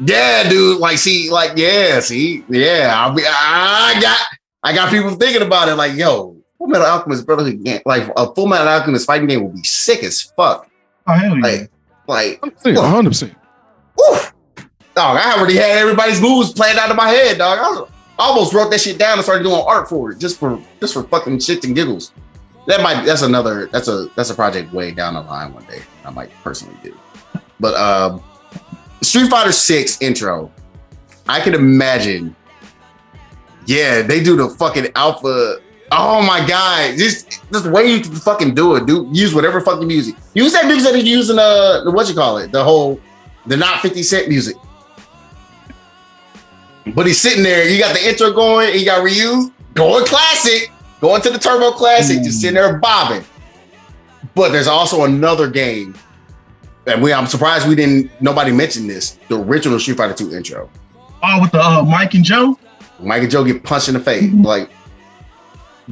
[0.00, 0.78] Yeah, dude.
[0.78, 2.92] Like, see, like, yeah, see, yeah.
[2.94, 4.18] I'll be, I got,
[4.62, 5.74] I got people thinking about it.
[5.74, 9.52] Like, yo, Full Metal Alchemist, brother, game, like a Full Metal Alchemist fighting game will
[9.52, 10.70] be sick as fuck.
[11.06, 11.66] Oh hell yeah!
[12.06, 13.34] Like, like, 100 percent
[13.96, 14.32] woof.
[14.94, 15.18] dog.
[15.18, 17.58] I already had everybody's moves planned out of my head, dog.
[17.58, 20.60] I, was, almost wrote that shit down and started doing art for it, just for,
[20.80, 22.12] just for fucking shits and giggles.
[22.66, 25.82] That might, that's another, that's a, that's a project way down the line one day.
[26.04, 26.98] I might personally do.
[27.60, 28.22] But um,
[29.02, 30.50] Street Fighter Six intro,
[31.28, 32.34] I can imagine.
[33.66, 35.56] Yeah, they do the fucking alpha.
[35.90, 39.14] Oh my god, just just the way you can fucking do it, dude.
[39.16, 40.14] Use whatever fucking music.
[40.34, 41.38] Use that music that you're using.
[41.38, 42.52] Uh, the what you call it?
[42.52, 43.00] The whole,
[43.46, 44.56] the not Fifty Cent music.
[46.94, 47.68] But he's sitting there.
[47.68, 48.78] You got the intro going.
[48.78, 53.24] You got Ryu going classic, going to the Turbo Classic, just sitting there bobbing.
[54.34, 55.94] But there's also another game
[56.88, 59.18] and we I'm surprised we didn't nobody mentioned this.
[59.28, 60.70] The original Street Fighter 2 intro.
[61.22, 62.58] Oh, with the uh, Mike and Joe.
[63.00, 64.24] Mike and Joe get punched in the face.
[64.24, 64.44] Mhm.
[64.44, 64.70] Like,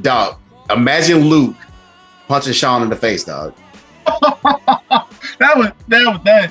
[0.01, 0.38] dog,
[0.70, 1.55] imagine Luke
[2.28, 3.55] punching Sean in the face, dog.
[5.38, 6.51] That would that would that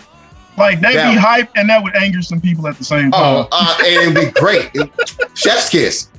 [0.60, 1.12] like they'd Yeah.
[1.14, 3.48] be hype and that would anger some people at the same Oh, time.
[3.52, 4.70] uh, and it'd be great.
[5.34, 6.10] Chef's kiss.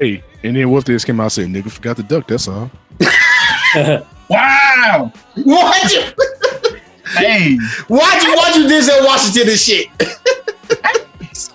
[0.00, 2.70] Hey, and then Wolf this came out and said, nigga forgot the duck, that's all.
[4.30, 5.12] Wow.
[5.36, 6.02] Why'd you
[7.16, 7.56] Hey,
[7.88, 9.88] why'd you why'd you Denzel Washington this shit?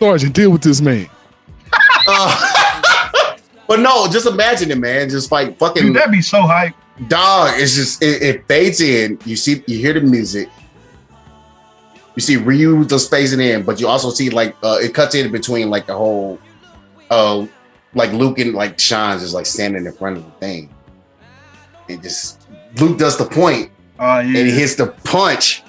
[0.00, 1.08] Sergeant, deal with this man.
[2.10, 5.10] Uh, but no, just imagine it, man.
[5.10, 6.74] Just like fucking dude, that'd be so hype.
[7.06, 10.48] dog it's just it, it fades in you see you hear the music
[12.16, 15.30] you see ryu just phasing in but you also see like uh it cuts in
[15.30, 16.38] between like the whole
[17.10, 17.46] uh
[17.94, 20.68] like luke and like sean's just like standing in front of the thing
[21.86, 22.48] it just
[22.80, 25.62] luke does the point Oh and he hits the punch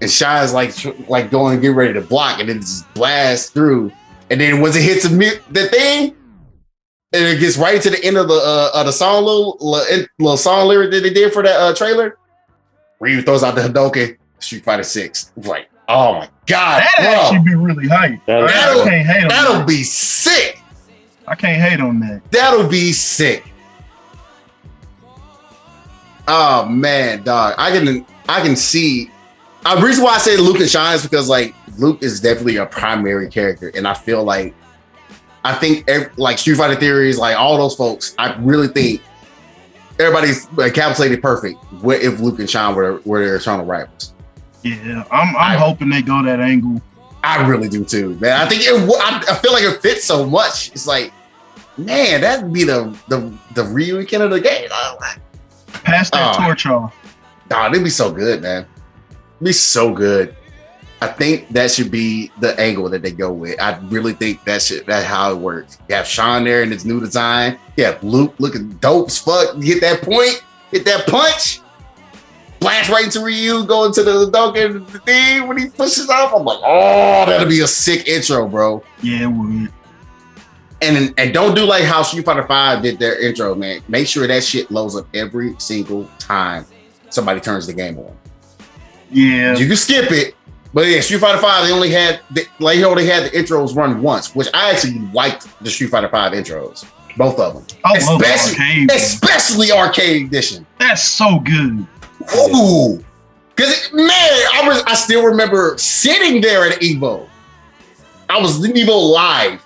[0.00, 0.72] and Sean's like
[1.08, 3.92] like going to get ready to block and then just blasts through
[4.30, 6.16] and then once it hits the, the thing
[7.12, 10.06] and it gets right to the end of the uh, of the song little, little
[10.18, 12.16] little song lyric that they did for that uh, trailer
[13.00, 17.50] Ryu throws out the Hadouken Street Fighter 6 like oh my god That'd bro, actually
[17.50, 18.24] be really hype.
[18.26, 19.66] That'll- I can't hate on that'll that.
[19.68, 20.56] be sick
[21.28, 22.28] I can't hate on that.
[22.32, 23.44] That'll be sick.
[26.32, 27.54] Oh man, dog.
[27.58, 29.10] I can I can see.
[29.66, 32.56] Uh, The reason why I say Luke and Sean is because like Luke is definitely
[32.56, 34.54] a primary character, and I feel like
[35.44, 39.02] I think ev- like Street Fighter theories, like all those folks, I really think
[39.98, 41.58] everybody's encapsulated perfect.
[41.82, 44.14] What if Luke and Sean were were their eternal rivals?
[44.62, 46.80] Yeah, I'm I'm I- hoping they go that angle.
[47.24, 48.40] I really do too, man.
[48.40, 48.72] I think it.
[48.72, 50.68] I, I feel like it fits so much.
[50.70, 51.12] It's like,
[51.76, 54.68] man, that'd be the the the weekend of the game.
[54.72, 54.96] Oh,
[55.84, 56.44] Pass that Oh.
[56.44, 56.94] torch off.
[57.50, 58.66] Nah, it'd be so good, man.
[59.10, 60.36] It'd be so good.
[61.02, 63.58] I think that should be the angle that they go with.
[63.58, 65.78] I really think that should that's how it works.
[65.88, 67.58] You have Sean there in his new design.
[67.76, 69.56] You have Luke looking dope as fuck.
[69.56, 71.62] You get that point, hit that punch,
[72.60, 76.34] blast right into Ryu, going to the Doken thing when he pushes off.
[76.34, 78.82] I'm like, oh, that'll be a sick intro, bro.
[79.02, 79.72] Yeah, it would.
[80.82, 83.82] And and don't do like how Street Fighter Five did their intro, man.
[83.88, 86.64] Make sure that shit loads up every single time
[87.10, 88.16] somebody turns the game on.
[89.10, 89.56] Yeah.
[89.56, 90.34] You can skip it,
[90.72, 93.76] but yeah, Street Fighter Five they only had the, like they only had the intros
[93.76, 97.98] run once, which I actually liked the Street Fighter Five intros, both of them, I
[98.04, 98.90] love especially arcade.
[98.90, 100.66] especially arcade edition.
[100.78, 101.86] That's so good.
[102.36, 103.04] Ooh,
[103.56, 107.28] Cause man, I was I still remember sitting there at Evo.
[108.28, 109.62] I was in Evo live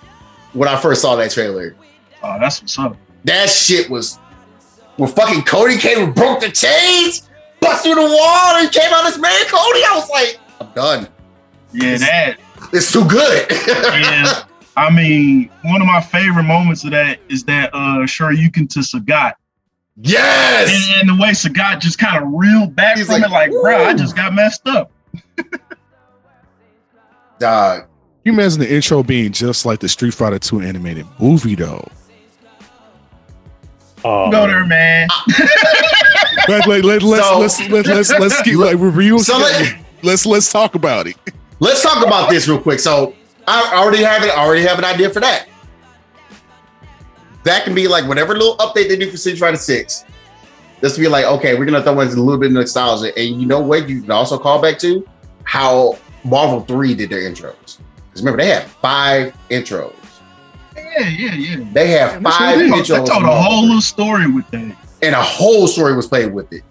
[0.55, 1.75] when I first saw that trailer.
[2.23, 2.97] Oh, that's what's up.
[3.25, 4.17] That shit was
[4.97, 7.29] when fucking Cody came and broke the chains,
[7.59, 9.83] bust through the wall, and came out as man Cody.
[9.83, 11.07] I was like, I'm done.
[11.73, 12.37] Yeah, that.
[12.73, 13.47] It's too good.
[13.51, 14.43] Yeah.
[14.77, 19.33] I mean, one of my favorite moments of that is that uh Shoryuken to Sagat.
[20.01, 20.89] yes.
[20.91, 23.51] And, and the way Sagat just kind of reeled back He's from like, it, like,
[23.51, 24.91] bro, I just got messed up.
[27.39, 27.87] Dog.
[28.25, 31.87] You imagine the intro being just like the Street Fighter 2 animated movie though.
[34.03, 35.07] Oh, Go there, man.
[36.47, 39.17] Like, like, let, let's, So- let's let's let's let's keep like review.
[39.19, 41.15] So let- let's let's talk about it.
[41.59, 42.79] Let's talk about this real quick.
[42.79, 43.15] So
[43.47, 44.29] I already have it.
[44.29, 45.47] I already have an idea for that.
[47.45, 50.03] That can be like whatever little update they do for Street Fighter Six.
[50.81, 53.47] Just be like, okay, we're gonna throw in a little bit of nostalgia, and you
[53.47, 53.89] know what?
[53.89, 55.07] You can also call back to
[55.45, 57.79] how Marvel Three did their intros.
[58.15, 59.93] Because remember, they had five intros.
[60.77, 61.65] Yeah, yeah, yeah.
[61.73, 64.73] They have Yeah, five They intros, told, they told a whole little story with that.
[65.01, 66.63] and a whole story was played with it.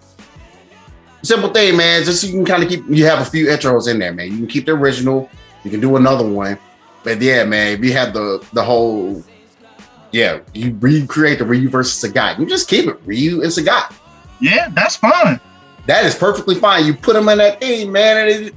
[1.21, 2.03] Simple thing, man.
[2.03, 2.83] Just so you can kind of keep.
[2.89, 4.31] You have a few intros in there, man.
[4.31, 5.29] You can keep the original.
[5.63, 6.57] You can do another one.
[7.03, 9.23] But yeah, man, if you have the the whole,
[10.11, 12.39] yeah, you recreate the Ryu versus Sagat.
[12.39, 13.93] You just keep it Ryu and Sagat.
[14.41, 15.39] Yeah, that's fine.
[15.85, 16.85] That is perfectly fine.
[16.87, 18.55] You put them in that thing, man, and it,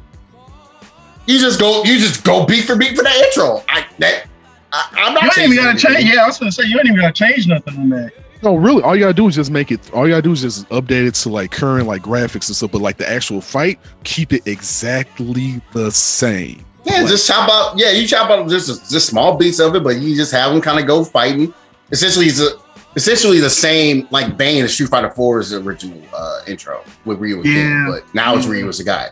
[1.28, 3.62] you just go, you just go beat for beat for that intro.
[3.68, 4.24] I that
[4.72, 5.22] I, I'm not.
[5.36, 6.14] You ain't even changing gotta change.
[6.14, 8.12] Yeah, I was gonna say you ain't even gotta change nothing on that.
[8.42, 9.92] No, really, all you gotta do is just make it.
[9.92, 12.70] All you gotta do is just update it to like current like graphics and stuff.
[12.72, 16.64] But like the actual fight, keep it exactly the same.
[16.84, 17.78] Yeah, just chop out.
[17.78, 20.60] Yeah, you chop out just just small beats of it, but you just have them
[20.62, 21.52] kind of go fighting.
[21.90, 22.50] Essentially, it's a,
[22.96, 27.44] essentially the same like vein as Street Fighter 4's original uh, intro with Ryu and
[27.46, 27.52] Yeah.
[27.54, 28.52] King, but now it's Yeah.
[28.52, 29.08] Ryu as a guy.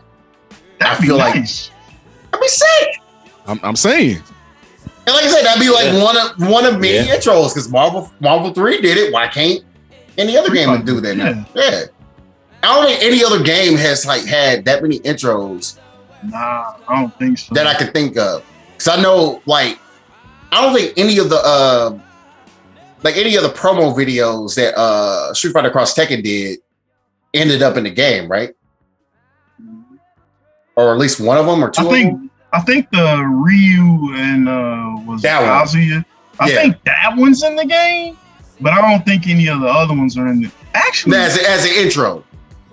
[0.79, 1.67] That'd I feel like- nice.
[1.67, 1.76] That'd
[2.47, 3.01] be sick.
[3.47, 4.17] I'm, I'm saying.
[5.05, 6.03] And like I said, that'd be like Yeah.
[6.03, 7.15] one of one of many Yeah.
[7.15, 9.13] intros because Marvel Marvel Three did it.
[9.13, 9.61] Why can't
[10.17, 11.45] any other game do that now?
[11.53, 11.69] yeah.
[11.69, 11.83] Yeah.
[12.63, 15.77] I don't think any other game has like had that many intros
[16.23, 17.53] Nah, I don't think so.
[17.53, 18.43] that I could think of.
[18.79, 19.79] Cause I know like
[20.51, 21.97] I don't think any of the uh
[23.03, 26.59] like any of the promo videos that uh Street Fighter Cross Tekken did
[27.33, 28.53] ended up in the game, right?
[30.75, 32.26] Or at least one of them or two I think them.
[32.53, 35.49] I think the Ryu and uh was That one.
[35.49, 36.05] Kazuya.
[36.39, 36.55] I Yeah.
[36.61, 38.17] think that one's in the game,
[38.61, 41.65] but I don't think any of the other ones are in the Actually, As, as
[41.65, 42.23] an intro.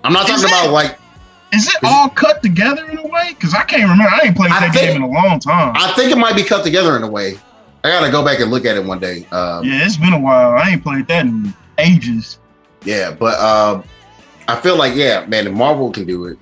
[0.03, 0.71] I'm not talking about it?
[0.71, 0.99] like
[1.53, 3.29] is it all cut together in a way?
[3.29, 4.11] Because I can't remember.
[4.11, 5.73] I ain't played I that think- game in a long time.
[5.75, 7.37] I think it might be cut together in a way.
[7.83, 9.25] I gotta go back and look at it one day.
[9.31, 9.77] Um, yeah.
[9.79, 10.51] yeah, it's been a while.
[10.51, 12.39] I ain't played that in ages.
[12.83, 13.83] Yeah, but um,
[14.47, 16.37] I feel like yeah, man, if Marvel can do it.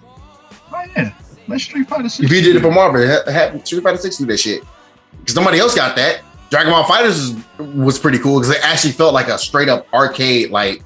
[0.73, 1.11] Oh yeah,
[1.47, 2.05] let's Street Fighter.
[2.05, 4.63] If you did it for Marvel, ha- have Street Fighter Six do that shit
[5.19, 6.21] because nobody else got that.
[6.49, 10.51] Dragon Ball FighterZ was, pretty cool because it actually felt like a straight up arcade
[10.51, 10.83] like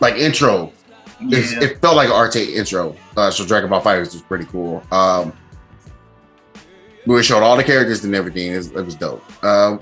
[0.00, 0.72] like intro.
[1.20, 1.38] Yeah.
[1.62, 2.96] It felt like an arcade intro.
[3.16, 4.82] Uh, so Dragon Ball FighterZ was pretty cool.
[4.90, 5.32] Um,
[7.06, 8.52] we showed all the characters and everything.
[8.52, 9.44] It was, it was dope.
[9.44, 9.80] Um,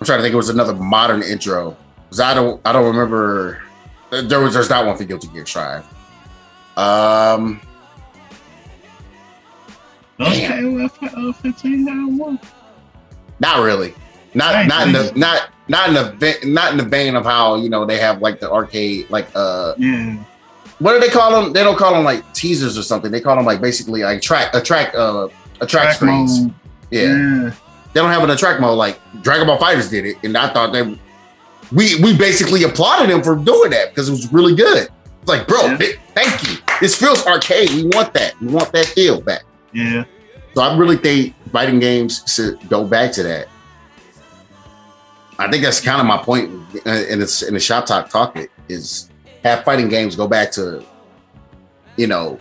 [0.00, 0.32] I'm trying to think.
[0.32, 3.62] It was another modern intro because I don't I don't remember.
[4.10, 5.84] There was there's not one for Guilty Gear Strive.
[6.76, 7.60] Um,
[10.18, 10.62] Does damn.
[10.76, 12.40] KOF uh, 15 have
[13.40, 13.94] not really.
[14.34, 17.56] Not Right, not in the not not in the not in the vein of how
[17.56, 20.16] you know they have like the arcade like uh Yeah.
[20.78, 21.52] what do they call them?
[21.52, 23.10] They don't call them like teasers or something.
[23.10, 25.28] They call them like basically like track a track uh
[25.60, 26.42] a track, screens.
[26.42, 26.54] mode.
[26.90, 27.02] Yeah.
[27.02, 27.50] yeah.
[27.94, 30.72] they don't have an attract mode like Dragon Ball FighterZ did it, and I thought
[30.72, 30.82] they
[31.72, 34.88] we we basically applauded them for doing that because it was really good.
[35.22, 35.76] It's like, bro, Yeah.
[35.78, 36.58] th- thank you.
[36.80, 37.70] This feels arcade.
[37.70, 38.38] We want that.
[38.40, 39.42] We want that feel back.
[39.76, 40.04] Yeah.
[40.54, 43.48] So I really think fighting games should go back to that.
[45.38, 46.50] I think that's kind of my point
[46.86, 49.10] in this in the shop talk talk it is
[49.44, 50.82] have fighting games go back to,
[51.96, 52.40] you know,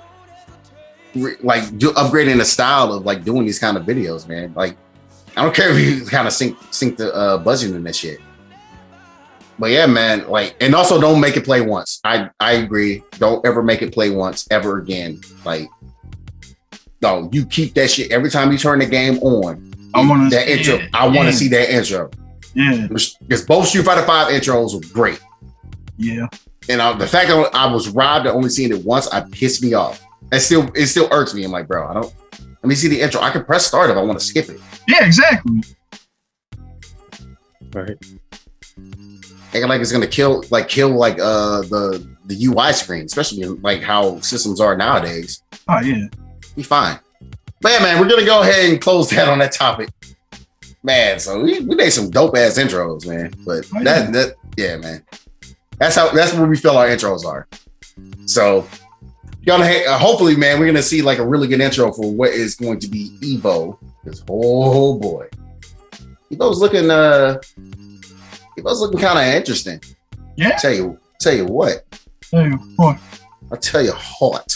[1.13, 4.53] re- like do, upgrading the style of like doing these kind of videos, man.
[4.55, 4.77] Like
[5.36, 8.21] I don't care if you kind of sink sink the uh, budget in that shit.
[9.59, 11.99] But yeah, man, like and also don't make it play once.
[12.05, 13.03] I I agree.
[13.19, 15.19] Don't ever make it play once ever again.
[15.43, 15.67] Like
[17.05, 19.71] no, you keep that shit every time you turn the game on.
[19.93, 20.75] I wanna that see intro.
[20.75, 20.89] it.
[20.93, 21.31] I want to Yeah.
[21.31, 22.09] see that intro
[22.53, 22.87] Yeah.
[22.89, 25.19] because both Street Fighter Five intros were great,
[25.97, 26.27] Yeah.
[26.67, 29.63] and uh, the fact that I was robbed of only seeing it once, I pissed
[29.63, 30.01] me off.
[30.31, 31.43] It still it still irks me.
[31.45, 32.13] I'm like, bro, I don't.
[32.63, 33.21] Let me see the intro.
[33.21, 34.59] I can press start if I want to skip it.
[34.87, 35.61] Yeah, exactly.
[37.73, 37.97] Right.
[39.47, 43.81] Acting like it's gonna kill, like kill, like uh the the UI screen, especially like
[43.81, 45.41] how systems are nowadays.
[45.69, 46.05] Oh yeah.
[46.55, 46.99] Be fine.
[47.61, 49.89] But yeah, man, we're gonna go ahead and close that on that topic.
[50.83, 53.33] Man, so we, we made some dope ass intros, man.
[53.45, 55.03] But Oh, that that yeah, man.
[55.79, 57.47] That's how that's where we feel our intros are.
[58.25, 58.67] So
[59.45, 62.31] gonna ha- uh, hopefully, man, we're gonna see like a really good intro for what
[62.31, 63.77] is going to be Evo.
[64.03, 65.27] Because oh boy,
[66.31, 67.39] Evo's looking uh,
[68.57, 69.81] Evo's looking kind of interesting.
[70.37, 70.55] Yeah.
[70.57, 71.83] Tell you, tell you what,
[72.31, 72.97] Hey, boy.
[73.51, 74.54] I'll tell you hot.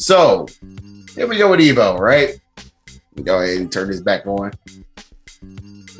[0.00, 0.46] So
[1.14, 2.40] here we go with Evo, right?
[3.22, 4.50] Go ahead and turn this back on.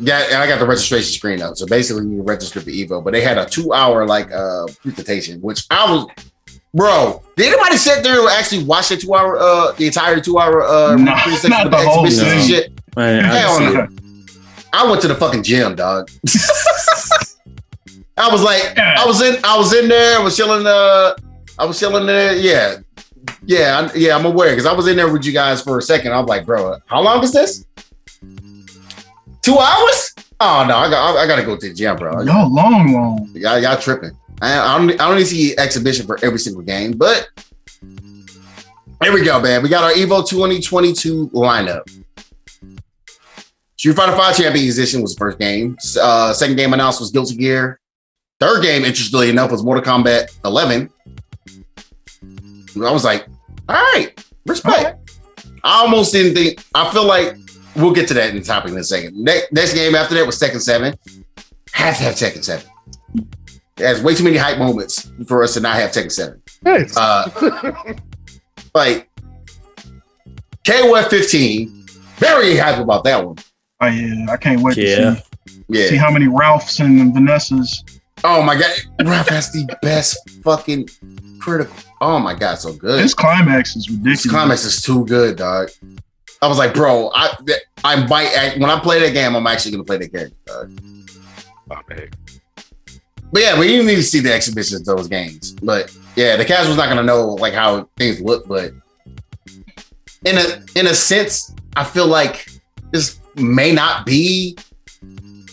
[0.00, 1.56] Yeah, and I got the registration screen up.
[1.58, 5.66] So basically, you register for Evo, but they had a two-hour like uh presentation, which
[5.70, 6.06] I was,
[6.72, 7.22] bro.
[7.36, 11.12] Did anybody sit there and actually watch the two-hour, uh, the entire two-hour uh No,
[11.16, 12.72] presentation not the the whole exhibitions and shit?
[12.96, 13.88] Man, I Hell no.
[14.72, 16.08] I went to the fucking gym, dog.
[18.16, 20.66] I was like, I was in, I was in there, I was chilling.
[20.66, 21.14] Uh,
[21.58, 22.34] I was chilling there.
[22.36, 22.78] Yeah,
[23.44, 24.16] yeah, I, yeah.
[24.16, 26.12] I'm aware because I was in there with you guys for a second.
[26.12, 27.64] I'm like, bro, how long is this?
[29.42, 30.14] Two hours?
[30.40, 32.22] Oh no, I got, I, got to go to the gym, bro.
[32.22, 33.30] Y'all long, long.
[33.34, 34.12] Y'all, y'all tripping.
[34.40, 37.28] I, I don't, I don't need to see exhibition for every single game, but
[39.02, 39.62] here we go, man.
[39.62, 41.88] We got our Evo 2022 lineup.
[43.76, 45.76] Street Fighter 5 Champions Edition was the first game.
[45.98, 47.80] Uh, second game announced was Guilty Gear.
[48.38, 50.90] Third game, interestingly enough, was Mortal Kombat 11.
[52.76, 53.26] I was like,
[53.74, 55.10] all right, respect.
[55.62, 56.64] I almost didn't think.
[56.74, 57.36] I feel like
[57.76, 59.16] we'll get to that in the topic in a second.
[59.22, 60.94] Next, next game after that was Tekken 7.
[61.72, 62.66] Have to have Tekken 7.
[63.76, 66.42] There's way too many hype moments for us to not have Tekken 7.
[66.66, 66.96] Yes.
[66.96, 67.94] Uh,
[68.74, 69.08] like
[70.66, 73.36] KOF 15, very hype about that one.
[73.80, 74.26] Oh yeah.
[74.30, 74.96] I can't wait Yeah.
[74.96, 75.22] to
[75.72, 77.98] see, see how many Ralphs and Vanessas.
[78.24, 78.70] Oh my god,
[79.08, 80.88] Ralph has the best fucking
[81.40, 81.74] critical.
[82.00, 83.02] Oh my god, so good.
[83.02, 84.22] This climax is ridiculous.
[84.22, 85.70] This climax is too good, dog.
[86.42, 87.36] I was like, bro, I
[87.84, 90.30] I might act, when I play that game, I'm actually gonna play that game.
[90.46, 90.80] Dog.
[91.70, 92.10] Oh, man.
[93.32, 95.52] But yeah, we didn't need to see the exhibitions of those games.
[95.62, 98.48] But yeah, the casual's not gonna know like how things look.
[98.48, 98.72] But
[100.24, 102.48] in a in a sense, I feel like
[102.90, 104.56] this may not be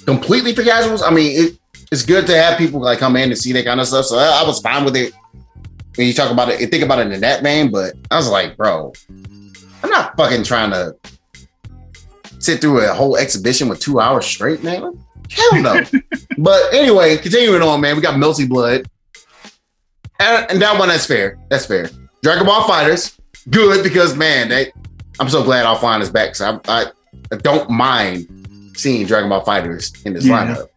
[0.05, 1.03] completely for casuals.
[1.03, 1.59] I mean, it,
[1.91, 4.05] it's good to have people like come in and see that kind of stuff.
[4.05, 5.13] So I, I was fine with it
[5.97, 6.69] when you talk about it.
[6.71, 7.71] Think about it in that vein.
[7.71, 10.95] But I was like, bro, I'm not fucking trying to
[12.39, 14.81] sit through a whole exhibition with two hours straight, man.
[15.29, 15.81] Hell no.
[16.37, 18.87] but anyway, continuing on, man, we got Melty Blood.
[20.19, 21.37] And, and that one, that's fair.
[21.49, 21.89] That's fair.
[22.23, 23.19] Dragon Ball FighterZ,
[23.49, 24.71] good because man, they,
[25.19, 26.35] I'm so glad Alphine is back.
[26.35, 26.85] So I, I,
[27.31, 28.27] I don't mind
[28.75, 30.55] seeing Dragon Ball FighterZ in this Yeah.
[30.55, 30.67] lineup.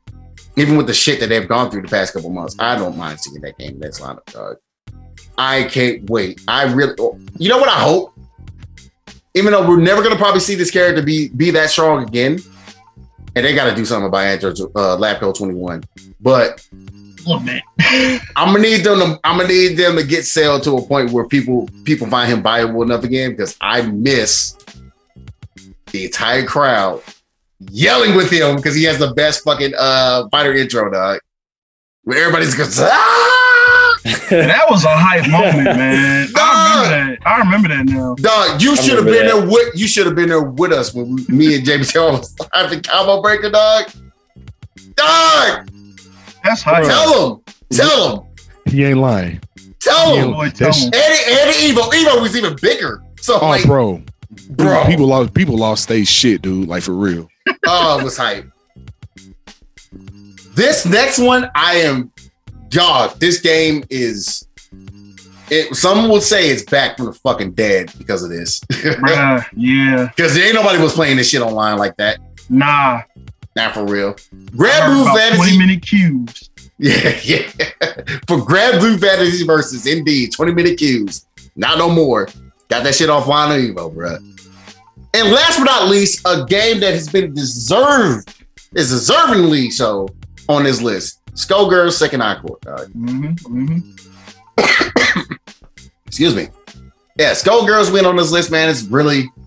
[0.57, 3.21] Even with the shit that they've gone through the past couple months, I don't mind
[3.21, 4.57] seeing that game in this lineup, dog.
[5.41, 6.43] I can't wait.
[6.47, 6.95] I really,
[7.39, 8.13] you know what I hope?
[9.33, 12.41] Even though we're never gonna probably see this character be be that strong again,
[13.35, 15.83] and they got to do something about Android uh, Lab Coat 21.
[16.21, 16.67] But
[17.27, 17.61] A little.
[18.37, 21.11] I'm gonna need them to I'm gonna need them to get Cell to a point
[21.11, 24.59] where people people find him viable enough again because I miss
[25.91, 27.03] the entire crowd
[27.71, 31.21] yelling with him because he has the best fucking uh fighter intro, dog.
[32.03, 33.40] Where everybody's going, ah!
[34.05, 36.29] That was a hype moment, man.
[36.37, 37.27] I remember that.
[37.29, 38.15] I remember that now.
[38.15, 39.37] Dog, you should have been that.
[39.37, 42.13] there with you should have been there with us when we, me and James Taylor
[42.13, 43.91] was having combo breaker, dog.
[44.95, 45.69] Dog,
[46.45, 46.85] That's hype.
[46.85, 48.27] tell him, tell him,
[48.67, 49.41] He ain't lying.
[49.81, 50.33] tell him.
[50.33, 50.91] Boy, tell him.
[50.95, 53.03] Eddie, Eddie Evo, Evo was even bigger.
[53.21, 54.03] So Oh, like, bro.
[54.51, 55.35] bro, People lost.
[55.35, 56.69] People lost stage shit, dude.
[56.69, 57.29] Like for real.
[57.67, 58.47] oh, it was hype.
[60.55, 62.13] This next one, I am,
[62.71, 63.19] dog.
[63.19, 64.47] This game is.
[65.53, 68.61] It, some would say it's back from the fucking dead because of this.
[68.71, 70.09] Bruh, yeah.
[70.15, 72.21] Because there ain't nobody was playing this shit online like that.
[72.49, 73.03] Nah.
[73.57, 74.15] Not for real.
[74.15, 75.59] Granblue about 20 Fantasy.
[75.59, 76.51] minute cubes.
[76.79, 77.51] Yeah, yeah.
[78.29, 81.27] For Granblue Fantasy versus indeed 20 minute cubes.
[81.57, 82.29] Not no more.
[82.69, 84.19] Got that shit offline on Evo, bruh.
[85.15, 88.33] And last but not least, a game that has been deserved,
[88.75, 90.09] is deservingly so
[90.49, 91.20] on this list.
[91.35, 92.91] Skullgirls Second Encore, dog.
[92.93, 93.79] hmm hmm
[96.07, 96.49] Excuse me.
[97.19, 98.69] Yeah, Skullgirls win on this list, man.
[98.69, 99.29] It's really.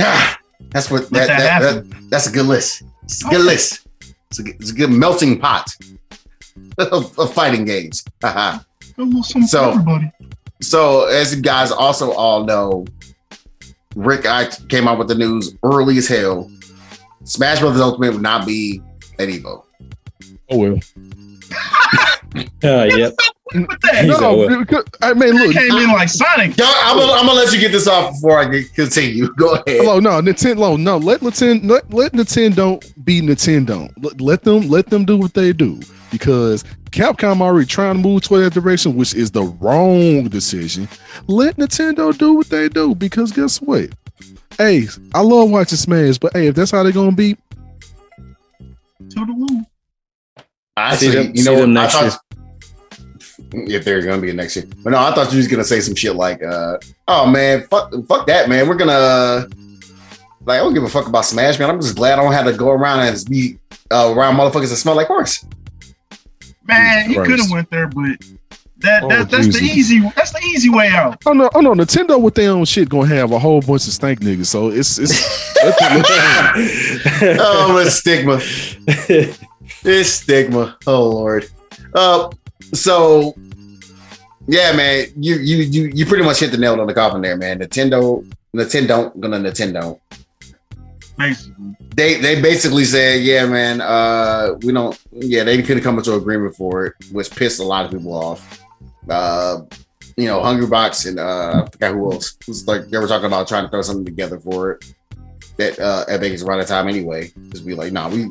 [0.00, 0.36] Ah,
[0.70, 2.82] that's what that, that that, that- that's a good list.
[3.04, 3.86] It's a good list.
[4.28, 5.70] It's a, good- it's a good melting pot
[6.78, 8.04] of, of fighting games.
[8.20, 8.58] Haha.
[8.98, 10.10] A little something So- everybody.
[10.60, 12.84] so, as you guys also all know,
[13.94, 16.50] Rick I came out with the news early as hell.
[17.22, 18.82] Smash Brothers Ultimate would not be
[19.20, 19.63] at Evo.
[20.50, 20.78] Oh well.
[22.64, 23.14] Uh, yep.
[23.54, 24.04] with that.
[24.04, 25.52] He's no, a- because, I mean, It look.
[25.54, 26.56] came in like Sonic.
[26.58, 29.32] Yo, I'm gonna, I'm gonna let you get this off before I get, continue.
[29.36, 29.64] Go ahead.
[29.68, 30.76] Hello, no, Nintendo.
[30.76, 33.88] No, let Nintendo let, let Nintendo be Nintendo.
[34.02, 35.78] Let, let them let them do what they do
[36.10, 40.88] because Capcom already trying to move toward that direction, which is the wrong decision.
[41.28, 43.90] Let Nintendo do what they do because guess what?
[44.58, 47.36] Hey, I love watching Smash, but hey, if that's how they're gonna be,
[49.08, 49.60] Toodaloo.
[49.60, 49.73] I
[50.94, 51.08] See see.
[51.10, 52.20] them- you see know, them I next thought
[53.52, 55.80] if there's gonna be a next year, but no, I thought you was gonna say
[55.80, 58.68] some shit like, uh, "Oh man, fuck, fuck that, man.
[58.68, 59.46] We're gonna
[60.44, 61.70] like, I don't give a fuck about Smash, man.
[61.70, 63.58] I'm just glad I don't have to go around and be
[63.92, 65.44] uh, around motherfuckers that smell like horse."
[66.66, 68.18] Man, he could have went there, but
[68.78, 71.22] that, Oh, that that's the easy that's the easy way out.
[71.26, 73.92] oh no, oh no, Nintendo with their own shit gonna have a whole bunch of
[73.92, 74.46] stank niggas.
[74.46, 76.02] So it's it's let them-
[77.20, 78.40] let oh, it's stigma.
[79.84, 80.78] It's stigma.
[80.86, 81.48] Oh lord.
[81.94, 82.30] Uh,
[82.72, 83.34] so
[84.46, 87.36] yeah, man, you you you you pretty much hit the nail on the coffin there,
[87.36, 87.58] man.
[87.58, 89.98] Nintendo, Nintendo, gonna Nintendo.
[91.16, 94.98] Basically, They they basically said, yeah, man, uh, we don't.
[95.12, 98.60] Yeah, they couldn't come into agreement for it, which pissed a lot of people off.
[99.08, 99.60] Uh,
[100.16, 102.36] you know, Hungrybox and uh, I forgot who else.
[102.40, 104.92] It was like they were talking about trying to throw something together for it.
[105.56, 108.28] That uh, at Vegas around the time anyway, just be like, nah, we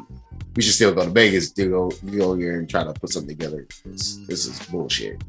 [0.56, 3.36] we should still go to Vegas to go go here and try to put something
[3.36, 3.68] together.
[3.86, 5.22] This, this is bullshit.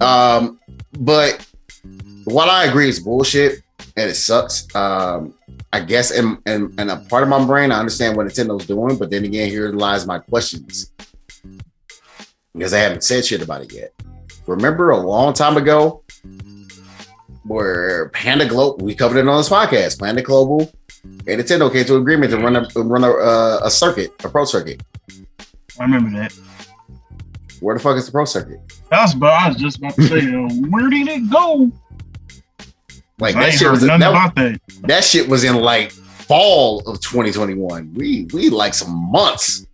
[0.00, 0.60] Um,
[0.98, 1.46] but
[2.24, 3.62] while I agree it's bullshit
[3.96, 5.34] and it sucks, um,
[5.72, 8.96] I guess in, in, in a part of my brain, I understand what Nintendo's doing,
[8.96, 10.92] but then again, here lies my questions
[12.52, 13.92] because I haven't said shit about it yet.
[14.46, 16.04] Remember a long time ago
[17.44, 20.70] where Panda Global, we covered it on this podcast, Panda Global
[21.04, 24.44] and Nintendo came to agreement to run a run a, uh, a circuit, a pro
[24.44, 24.82] circuit.
[25.78, 26.32] I remember that.
[27.60, 28.60] Where the fuck is the pro circuit?
[28.90, 31.70] That's but I was just about to say, uh, where did it go?
[33.18, 34.60] Like that shit was nothing that, about that.
[34.82, 37.94] that shit was in like fall of 2021.
[37.94, 39.66] We we like some months.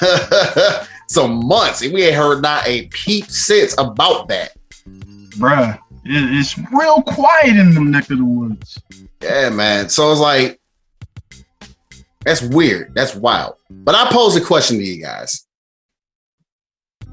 [1.08, 1.82] some months.
[1.82, 4.52] And we ain't heard not a peep since about that.
[5.36, 5.74] Bruh,
[6.04, 8.80] it, it's real quiet in them neck of the woods.
[9.22, 9.88] Yeah, man.
[9.88, 10.60] So it's like
[12.24, 12.94] that's weird.
[12.94, 13.54] That's wild.
[13.70, 15.46] But I pose a question to you guys.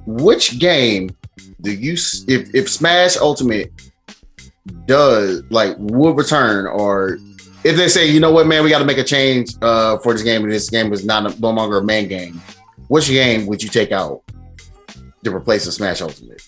[0.05, 1.15] Which game
[1.61, 1.93] do you
[2.27, 3.71] if if Smash Ultimate
[4.85, 7.17] does like will return or
[7.63, 10.13] if they say, you know what, man, we got to make a change uh, for
[10.13, 12.41] this game, and this game is not no longer a main game.
[12.87, 14.23] Which game would you take out
[15.23, 16.41] to replace the Smash Ultimate?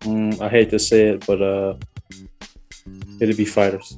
[0.00, 1.74] Mm, I hate to say it, but uh,
[3.20, 3.96] it'd be fighters.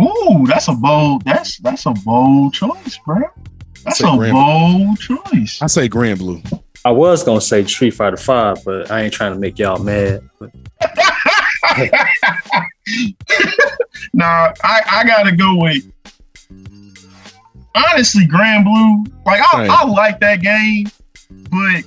[0.00, 1.24] Ooh, that's a bold.
[1.24, 3.22] That's that's a bold choice, bro.
[3.84, 5.60] That's a Grand- bold choice.
[5.62, 6.62] I say Granblue.
[6.84, 10.28] I was gonna say Street Fighter Five, but I ain't trying to make y'all mad.
[10.38, 10.50] But
[14.14, 15.84] Nah, I, I gotta go with
[17.74, 19.10] honestly Granblue.
[19.26, 19.70] Like I, Right.
[19.70, 20.88] I like that game,
[21.50, 21.84] but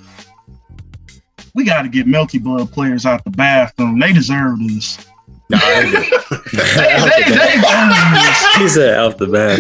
[1.55, 3.99] we gotta get Melty Blood players out the bathroom.
[3.99, 4.97] They deserve this.
[5.51, 5.91] This.
[8.57, 9.59] he said out the back.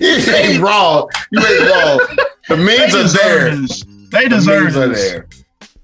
[0.00, 1.08] you ain't wrong.
[1.30, 2.00] You ain't wrong.
[2.48, 3.56] The They memes are there.
[3.56, 3.84] this.
[4.10, 5.26] They The deserve memes are there.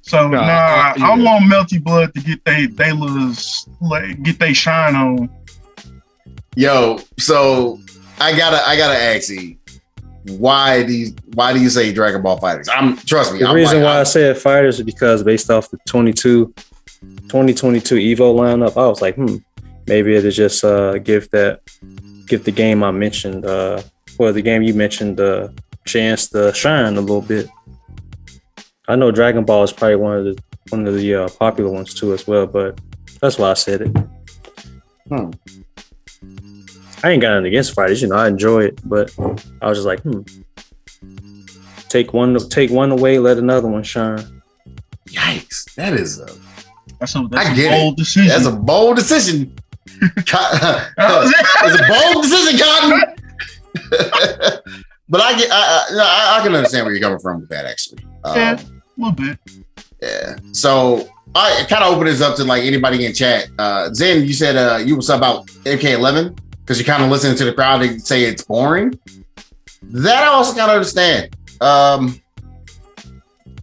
[0.02, 1.16] So Nah, nah, I yeah.
[1.16, 3.32] want Melty Blood to get they they little
[3.80, 5.30] like, get they shine on.
[6.56, 7.78] Yo, so
[8.18, 9.56] I gotta I gotta ask you,
[10.36, 12.68] why do you why do you say Dragon Ball FighterZ?
[12.74, 13.38] I'm trust me.
[13.38, 16.52] The I'm reason like, why I I'm- said fighters is because based off the 22,
[17.30, 19.36] 2022 Evo lineup, I was like, hmm,
[19.86, 21.60] maybe it'll just uh, give that
[22.26, 23.82] give the game I mentioned, uh,
[24.18, 25.48] or the game you mentioned, uh,
[25.86, 27.48] chance to shine a little bit.
[28.88, 31.94] I know Dragon Ball is probably one of the one of the uh, popular ones
[31.94, 32.80] too as well, but
[33.20, 33.96] that's why I said it.
[35.08, 35.30] Hmm.
[37.04, 39.14] I ain't got anything against fighters, you know, I enjoy it, but
[39.62, 40.22] I was just like, hmm.
[41.88, 44.42] Take one take one away, let another one shine.
[45.06, 46.49] yikes, that is a
[47.00, 47.76] That's a that's I a get it.
[47.80, 48.28] bold decision.
[48.28, 49.56] that's a bold decision.
[50.26, 51.46] Co- That was it.
[51.64, 53.14] it's a bold decision, Cotton.
[55.08, 57.64] but I get I, I, I I can understand where you're coming from with that
[57.66, 57.98] actually.
[58.24, 58.60] Um, Yeah.
[58.60, 59.38] A little bit.
[60.02, 60.36] Yeah.
[60.52, 63.48] So I kind of open this up to like anybody in chat.
[63.58, 67.44] Uh Zen, you said uh you was about MK11 because you're kind of listening to
[67.44, 68.98] the crowd and say it's boring.
[69.82, 71.34] That I also kind of understand.
[71.60, 72.20] Um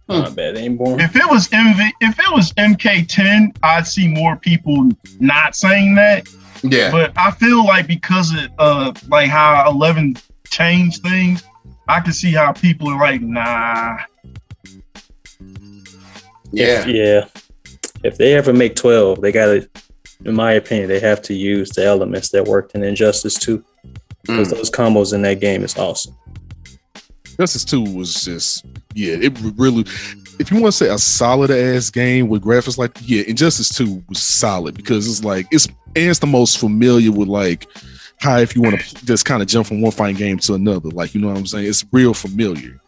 [0.08, 0.20] Hmm.
[0.20, 1.00] Not bad, ain't boring.
[1.00, 4.88] If it was MV, if it was MK10, I'd see more people
[5.20, 6.26] not saying that.
[6.62, 6.90] yeah.
[6.90, 10.16] But I feel like because of uh like how 11
[10.48, 11.44] changed things,
[11.88, 13.98] I can see how people are like, nah.
[16.52, 16.80] Yeah.
[16.80, 17.28] If, yeah.
[18.04, 19.68] If they ever make 12, they got to,
[20.24, 23.62] in my opinion, they have to use the elements that worked in Injustice 2.
[24.22, 24.56] Because Mm.
[24.56, 26.14] those combos in that game is awesome.
[27.38, 28.64] Justice 2 was just,
[28.94, 29.82] yeah, it really,
[30.40, 34.04] if you want to say a solid ass game with graphics like, yeah, Injustice 2
[34.08, 37.66] was solid because it's like, it's, and it's the most familiar with like
[38.20, 40.88] how if you want to just kind of jump from one fighting game to another,
[40.90, 41.66] like, you know what I'm saying?
[41.66, 42.80] It's real familiar.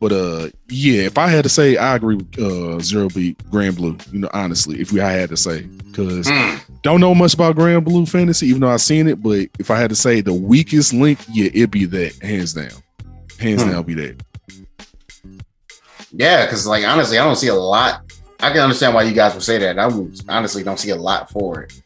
[0.00, 4.12] But uh, yeah, if I had to say, I agree with uh Zero Beat Granblue.
[4.12, 6.60] You know, honestly, if we I had to say, because Mm.
[6.82, 9.22] don't know much about Granblue Fantasy, even though I've seen it.
[9.22, 12.72] But if I had to say the weakest link, yeah, it'd be that hands down,
[13.42, 13.70] hands Hmm.
[13.70, 14.22] down, be that.
[16.12, 18.02] Yeah, because like honestly, I don't see a lot.
[18.40, 19.78] I can understand why you guys would say that.
[19.78, 21.80] I would, honestly don't see a lot for it.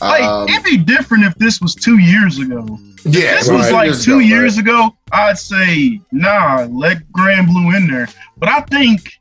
[0.00, 2.78] Like Um, it'd be different if this was two years ago.
[3.04, 4.64] yeah, This it was like two ago, years right?
[4.66, 4.96] ago.
[5.12, 8.08] I'd say nah, let Granblue in there.
[8.38, 9.12] But I think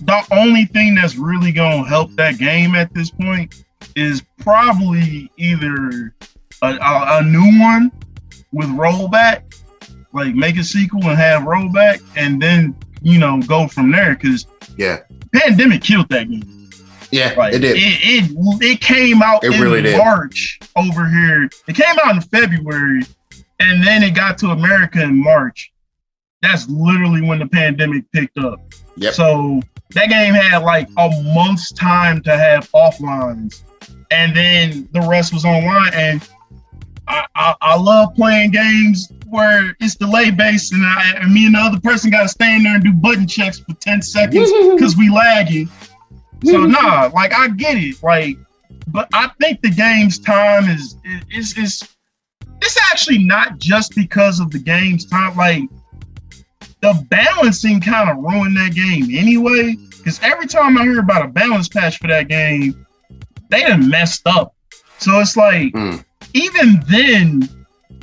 [0.00, 3.64] the only thing that's really gonna help that game at this point
[3.94, 6.14] is probably either
[6.62, 7.92] a, a, a new one
[8.52, 9.42] with rollback,
[10.14, 14.14] like make a sequel and have rollback, and then you know go from there.
[14.14, 14.46] Because
[14.76, 15.00] Yeah,
[15.32, 16.70] pandemic killed that game.
[17.10, 17.76] yeah, Like it did.
[17.76, 19.98] It, it it came out It in really did.
[19.98, 21.48] March over here.
[21.68, 23.02] It came out in February,
[23.60, 25.72] and then it got to America in March.
[26.42, 28.60] That's literally when the pandemic picked up.
[28.96, 29.14] Yep.
[29.14, 29.60] So
[29.92, 33.62] that game had like a month's time to have offlines,
[34.10, 35.92] and then the rest was online.
[35.94, 36.28] And
[37.06, 41.54] I, I, I love playing games where it's delay based, and, I, and me and
[41.54, 44.96] the other person got to stand there and do button checks for ten seconds because
[44.96, 45.68] we lagging.
[46.44, 48.36] So nah, like I get it, like,
[48.88, 50.96] but I think the game's time is
[51.30, 51.82] is is
[52.62, 55.36] it's actually not just because of the game's time.
[55.36, 55.62] Like
[56.80, 59.76] the balancing kind of ruined that game anyway.
[59.98, 62.86] Because every time I hear about a balance patch for that game,
[63.50, 64.54] they done messed up.
[64.98, 66.04] So it's like Mm.
[66.34, 67.48] Even then,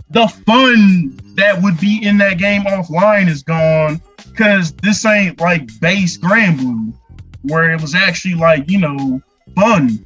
[0.10, 4.02] the fun that would be in that game offline is gone
[4.32, 6.94] because this ain't like base Granblue
[7.44, 9.22] where it was actually like you know
[9.56, 10.06] fun.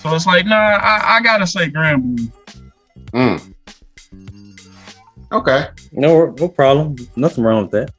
[0.00, 2.32] So it's like, nah, I, I gotta say Granblue.
[3.12, 3.54] Mm.
[5.32, 6.96] Okay, No, no problem.
[7.16, 7.92] Nothing wrong with that.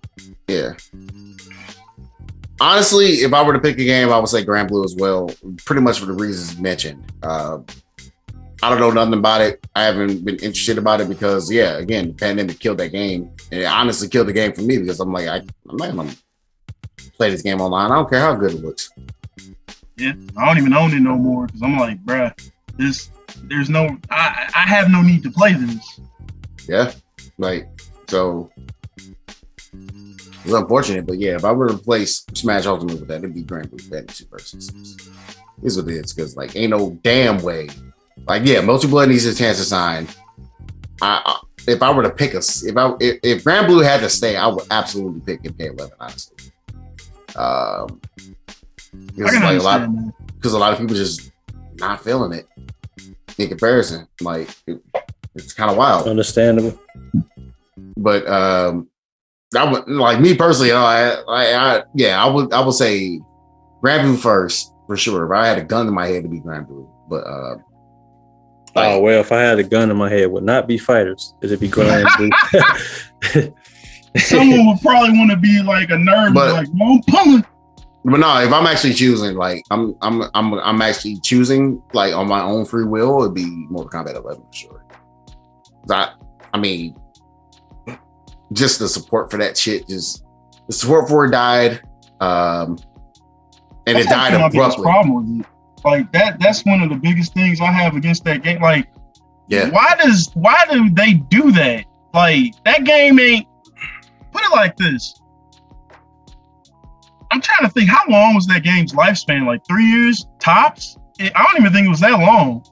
[0.47, 0.73] yeah.
[2.59, 5.31] Honestly, if I were to pick a game, I would say Granblue as well.
[5.65, 7.03] Pretty much for the reasons mentioned.
[7.23, 7.59] Uh,
[8.63, 9.65] I don't know nothing about it.
[9.75, 13.61] I haven't been interested about it because, yeah, again, the pandemic killed that game, and
[13.61, 15.37] it honestly killed the game for me because I'm like, I,
[15.67, 16.13] I'm not gonna
[17.17, 17.91] play this game online.
[17.91, 18.91] I don't care how good it looks.
[19.97, 22.33] Yeah, I don't even own it no more because I'm like, bruh,
[22.77, 23.09] this
[23.43, 25.99] there's no I I have no need to play this.
[26.67, 26.91] Yeah,
[27.37, 27.67] like
[28.07, 28.51] so.
[30.43, 33.43] It's unfortunate, but yeah, if I were to replace Smash Ultimate with that, it'd be
[33.43, 34.71] Granblue Fantasy versus.
[35.61, 37.69] Is what it is because like ain't no damn way.
[38.27, 40.07] Like yeah, multiplayer needs a chance to sign.
[41.01, 44.09] I, I if I were to pick a, if I if, if Granblue had to
[44.09, 46.37] stay, I would absolutely pick MK11 honestly.
[47.35, 48.01] Um,
[49.15, 51.31] because like a lot understand because a lot of people just
[51.75, 52.47] not feeling it
[53.37, 54.07] in comparison.
[54.21, 54.81] Like it,
[55.35, 56.79] it's kind of wild Understandable.
[57.97, 58.87] but um
[59.55, 62.73] I would like me personally, you know, I, I, I yeah, I would I would
[62.73, 63.19] say
[63.83, 65.25] Granblue first for sure.
[65.25, 67.57] If I had a gun in my head to be Granblue, but uh
[68.75, 71.33] Oh well, if I had a gun in my head, it would not be fighters.
[71.41, 72.29] It'd be Grand Blue.
[74.17, 77.45] Someone would probably want to be like a nerd, But- like, no, I'm pulling.
[78.05, 82.27] but no, if I'm actually choosing, like I'm I'm I'm I'm actually choosing like on
[82.27, 84.85] my own free will, it'd be Mortal Kombat 11 for sure.
[85.87, 86.13] That
[86.53, 86.95] I mean,
[88.53, 90.23] just the support for that shit, just
[90.67, 91.81] the support for it died,
[92.19, 92.77] um,
[93.87, 94.83] and it died actually my biggest abruptly.
[94.83, 95.50] problem with it.
[95.83, 98.61] Like that, that's one of the biggest things I have against that game.
[98.61, 98.87] Like,
[99.47, 101.85] Yeah, why does why do they do that?
[102.13, 103.47] Like that game ain't.
[104.31, 105.19] Put it like this.
[107.31, 109.45] I'm trying to think how long was that game's lifespan?
[109.45, 110.97] Like three years tops?
[111.19, 112.63] It, I don't even think it was that long.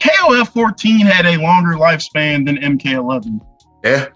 [0.00, 3.40] KOF 14 had a longer lifespan than MK11.
[3.84, 4.06] yeah.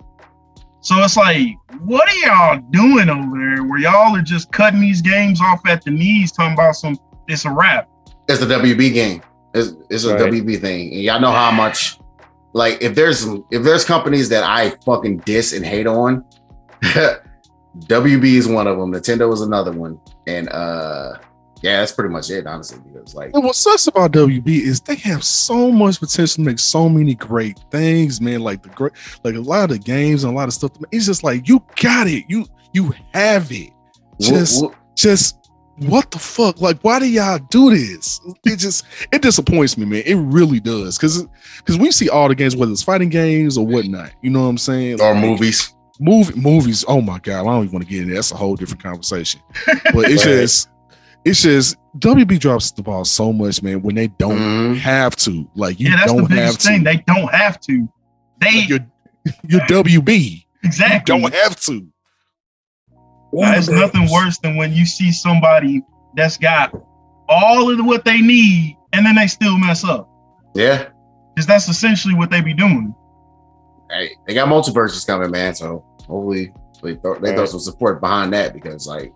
[0.82, 5.02] So it's like, what are y'all doing over there where y'all are just cutting these
[5.02, 6.96] games off at the knees, talking about some,
[7.28, 7.89] it's a wrap.
[8.30, 9.22] It's the WB game.
[9.54, 10.32] It's, it's a Right.
[10.32, 11.98] WB thing, and y'all know how much.
[12.52, 16.24] Like, if there's if there's companies that I fucking diss and hate on,
[16.82, 18.92] WB is one of them.
[18.92, 21.14] Nintendo is another one, and uh,
[21.62, 22.80] yeah, that's pretty much it, honestly.
[22.92, 26.58] Because like, And what sucks about WB is they have so much potential to make
[26.58, 28.40] so many great things, man.
[28.40, 28.92] Like the great,
[29.24, 30.72] like a lot of the games and a lot of stuff.
[30.90, 33.70] It's just like you got it, you you have it.
[34.20, 34.64] Just
[34.96, 35.39] just
[35.80, 36.60] what the fuck?
[36.60, 38.20] Like, why do y'all do this?
[38.44, 40.02] It just it disappoints me, man.
[40.06, 40.98] It really does.
[40.98, 41.26] Cause
[41.58, 44.48] because we see all the games, whether it's fighting games or whatnot, you know what
[44.48, 45.00] I'm saying?
[45.00, 45.74] Or Like, movies.
[45.98, 46.84] movie movies.
[46.86, 48.16] Oh my god, I don't even want to get into that.
[48.16, 49.40] That's a whole different conversation.
[49.66, 50.32] But it's Right.
[50.40, 50.68] just
[51.24, 54.76] it's just WB drops the ball so much, man, when they don't Mhm.
[54.78, 55.48] have to.
[55.54, 56.66] Like you yeah, that's the don't have biggest to.
[56.68, 56.84] thing.
[56.84, 57.88] They don't have to.
[58.40, 58.86] They Like, you're
[59.48, 60.18] you're WB.
[60.30, 61.18] You exactly.
[61.18, 61.86] don't have to.
[63.32, 65.82] There's nothing worse than when you see somebody
[66.14, 66.74] that's got
[67.28, 70.08] all of what they need and then they still mess up.
[70.54, 70.88] Yeah.
[71.34, 72.94] Because that's essentially what they be doing.
[73.88, 75.54] Hey, they got MultiVersus coming, man.
[75.54, 76.52] So hopefully
[76.82, 79.12] they throw, they throw some support behind that because like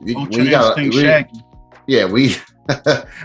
[0.00, 1.42] we, Ultra when you got we- Shaggy.
[1.86, 2.34] yeah we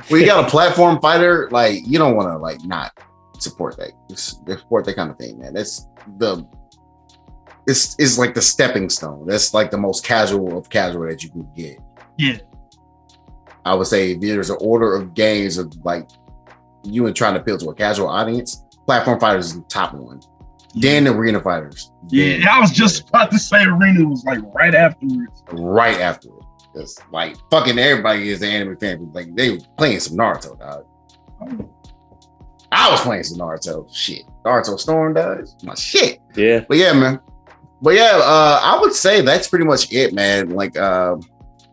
[0.10, 2.92] when you got a platform fighter like you don't want to like not
[3.40, 5.88] support that support that kind of thing man that's
[6.18, 6.46] the
[7.68, 11.30] it's is like the stepping stone that's like the most casual of casual that you
[11.32, 11.78] can get
[12.18, 12.38] Yeah.
[13.66, 16.08] i would say there's an order of games of like
[16.84, 20.20] you and trying to appeal to a casual audience platform fighters is the top one
[20.76, 24.76] then arena fighters Yeah, Then- I was just about to say Arena was like right
[24.76, 25.42] afterwards.
[25.54, 26.44] right after it.
[26.76, 29.10] It's like fucking everybody is the anime fan.
[29.14, 30.86] Like they were playing some Naruto, dog.
[32.72, 33.88] I was playing some Naruto.
[33.96, 34.24] Shit.
[34.44, 36.20] Naruto Storm does my shit.
[36.36, 36.66] Yeah.
[36.68, 37.20] But yeah, man.
[37.86, 40.50] But yeah, uh, I would say that's pretty much it, man.
[40.50, 41.18] Like uh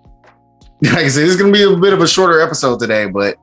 [0.83, 3.39] like I said, it's gonna be a bit of a shorter episode today, but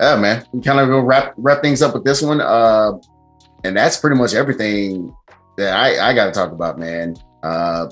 [0.00, 0.46] yeah, man.
[0.50, 2.40] We kind of go wrap wrap things up with this one.
[2.40, 2.92] Uh
[3.64, 5.14] and that's pretty much everything
[5.58, 7.16] that I, I gotta talk about, man.
[7.42, 7.90] Uh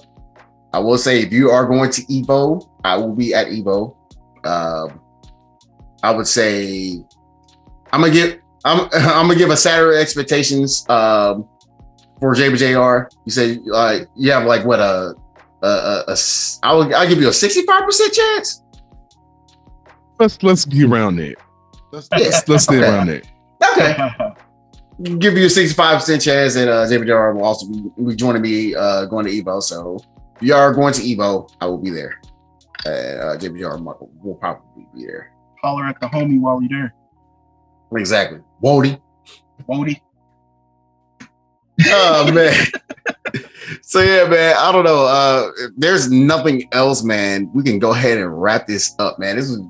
[0.72, 3.94] I will say if you are going to Evo, I will be at Evo.
[4.42, 5.00] Um
[6.02, 7.04] I would say
[7.92, 11.46] I'm gonna give I'm I'm gonna give a Saturday expectations um
[12.24, 13.10] for JBJR.
[13.26, 15.14] You said uh, you have like what a
[15.62, 18.62] a, a, a s- I will I'll give you a 65% chance.
[20.18, 21.34] Let's let's get around there.
[21.92, 22.88] Let's Yeah, let's, let's stay okay.
[22.88, 23.22] around there.
[23.72, 23.96] Okay.
[25.18, 29.04] Give you a 65% chance and uh JBJR will also be, be joining me uh
[29.06, 29.60] going to Evo.
[29.60, 29.98] So
[30.36, 32.20] if you are going to Evo, I will be there.
[32.86, 35.32] Uh, uh JBJR will will probably be there.
[35.60, 36.94] Holler at the homie while you're there.
[38.00, 38.38] Exactly.
[38.62, 38.98] Wody.
[39.68, 40.00] Wody.
[41.86, 42.54] Oh man.
[43.82, 44.56] so yeah, man.
[44.58, 45.04] I don't know.
[45.06, 47.50] Uh there's nothing else, man.
[47.54, 49.36] We can go ahead and wrap this up, man.
[49.36, 49.60] This is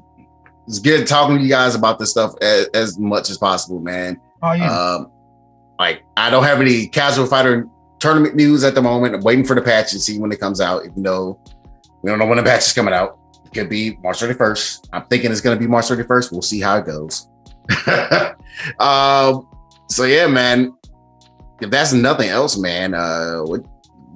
[0.66, 4.20] it's good talking to you guys about this stuff as, as much as possible, man.
[4.42, 4.70] Oh yeah.
[4.70, 5.10] Um,
[5.78, 9.14] like I don't have any casual fighter tournament news at the moment.
[9.14, 11.40] I'm waiting for the patch and see when it comes out, even though
[12.02, 13.18] we don't know when the patch is coming out.
[13.44, 14.88] It could be March 31st.
[14.92, 16.32] I'm thinking it's gonna be March 31st.
[16.32, 17.28] We'll see how it goes.
[18.78, 19.48] um,
[19.88, 20.74] so yeah, man.
[21.64, 23.64] If that's nothing else, man, uh what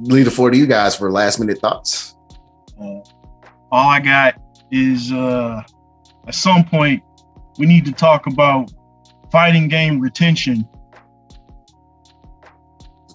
[0.00, 2.14] leave the floor to you guys for last minute thoughts.
[2.78, 3.00] Uh,
[3.72, 4.40] all I got
[4.70, 5.62] is uh,
[6.26, 7.02] at some point
[7.58, 8.70] we need to talk about
[9.32, 10.68] fighting game retention.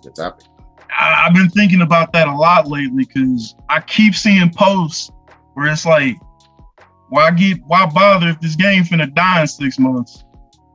[0.01, 0.47] Good topic.
[0.89, 5.11] I, I've been thinking about that a lot lately because I keep seeing posts
[5.53, 6.17] where it's like,
[7.09, 10.25] why get why bother if this game finna die in six months?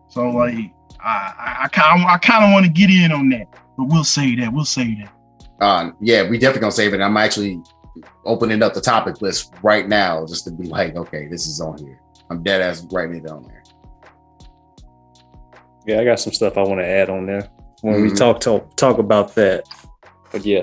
[0.06, 3.46] So like, I I, I kind I kind of want to get in on that,
[3.76, 5.12] but we'll say that we'll say that.
[5.64, 7.00] Uh, yeah, we definitely gonna save it.
[7.00, 7.60] I'm actually
[8.24, 11.78] opening up the topic list right now just to be like, okay, this is on
[11.78, 12.00] here.
[12.30, 13.62] I'm dead ass writing it on there.
[15.86, 17.48] Yeah, I got some stuff I want to add on there
[17.80, 18.16] when we Mhm.
[18.18, 19.64] talk talk talk about that.
[20.30, 20.62] But yeah,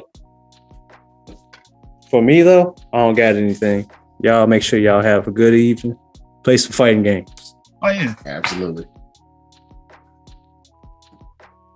[2.10, 3.90] for me though, I don't got anything.
[4.22, 5.98] Y'all make sure y'all have a good evening.
[6.44, 7.56] Play some fighting games.
[7.82, 8.86] Oh yeah, Absolutely.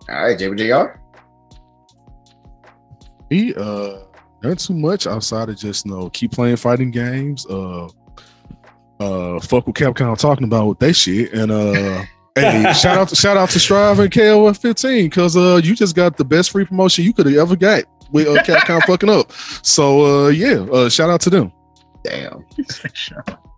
[0.10, 0.98] All right, JBJR.
[3.30, 4.00] Me, uh,
[4.42, 7.46] not too much outside of just you know keep playing fighting games.
[7.46, 7.88] Uh,
[9.00, 12.04] uh, fuck with Capcom talking about what they shit, and uh,
[12.36, 15.96] hey, shout out to shout out to Strive and KOF 15 because uh, you just
[15.96, 19.32] got the best free promotion you could have ever got with uh, Capcom fucking up.
[19.64, 21.52] So uh, yeah, uh, shout out to them.
[22.04, 22.46] Damn.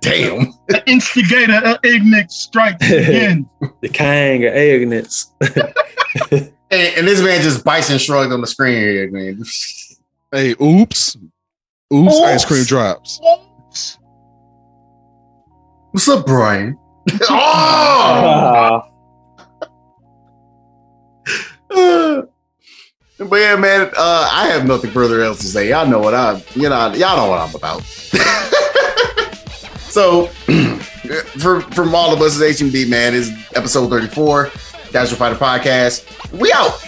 [0.00, 0.54] Damn.
[0.68, 3.48] The instigator uh, ignorant strikes again.
[3.80, 5.32] The Kang of ignorance.
[6.72, 9.42] And, and this man just bites and shrugged on the screen here, man.
[10.30, 11.16] Hey, oops,
[11.92, 12.20] oops, Oops.
[12.20, 13.20] ice cream drops.
[13.28, 13.98] Oops.
[15.90, 16.78] What's up, Brian?
[17.22, 18.82] oh!
[21.68, 25.70] But yeah, man, uh, I have nothing further else to say.
[25.70, 27.82] Y'all know what I'm, you know, y'all know what I'm about.
[29.90, 30.26] So,
[31.38, 34.50] for from all of us at HMD, man, is episode 34,
[34.92, 36.04] Casual Fighter Podcast.
[36.32, 36.78] We out.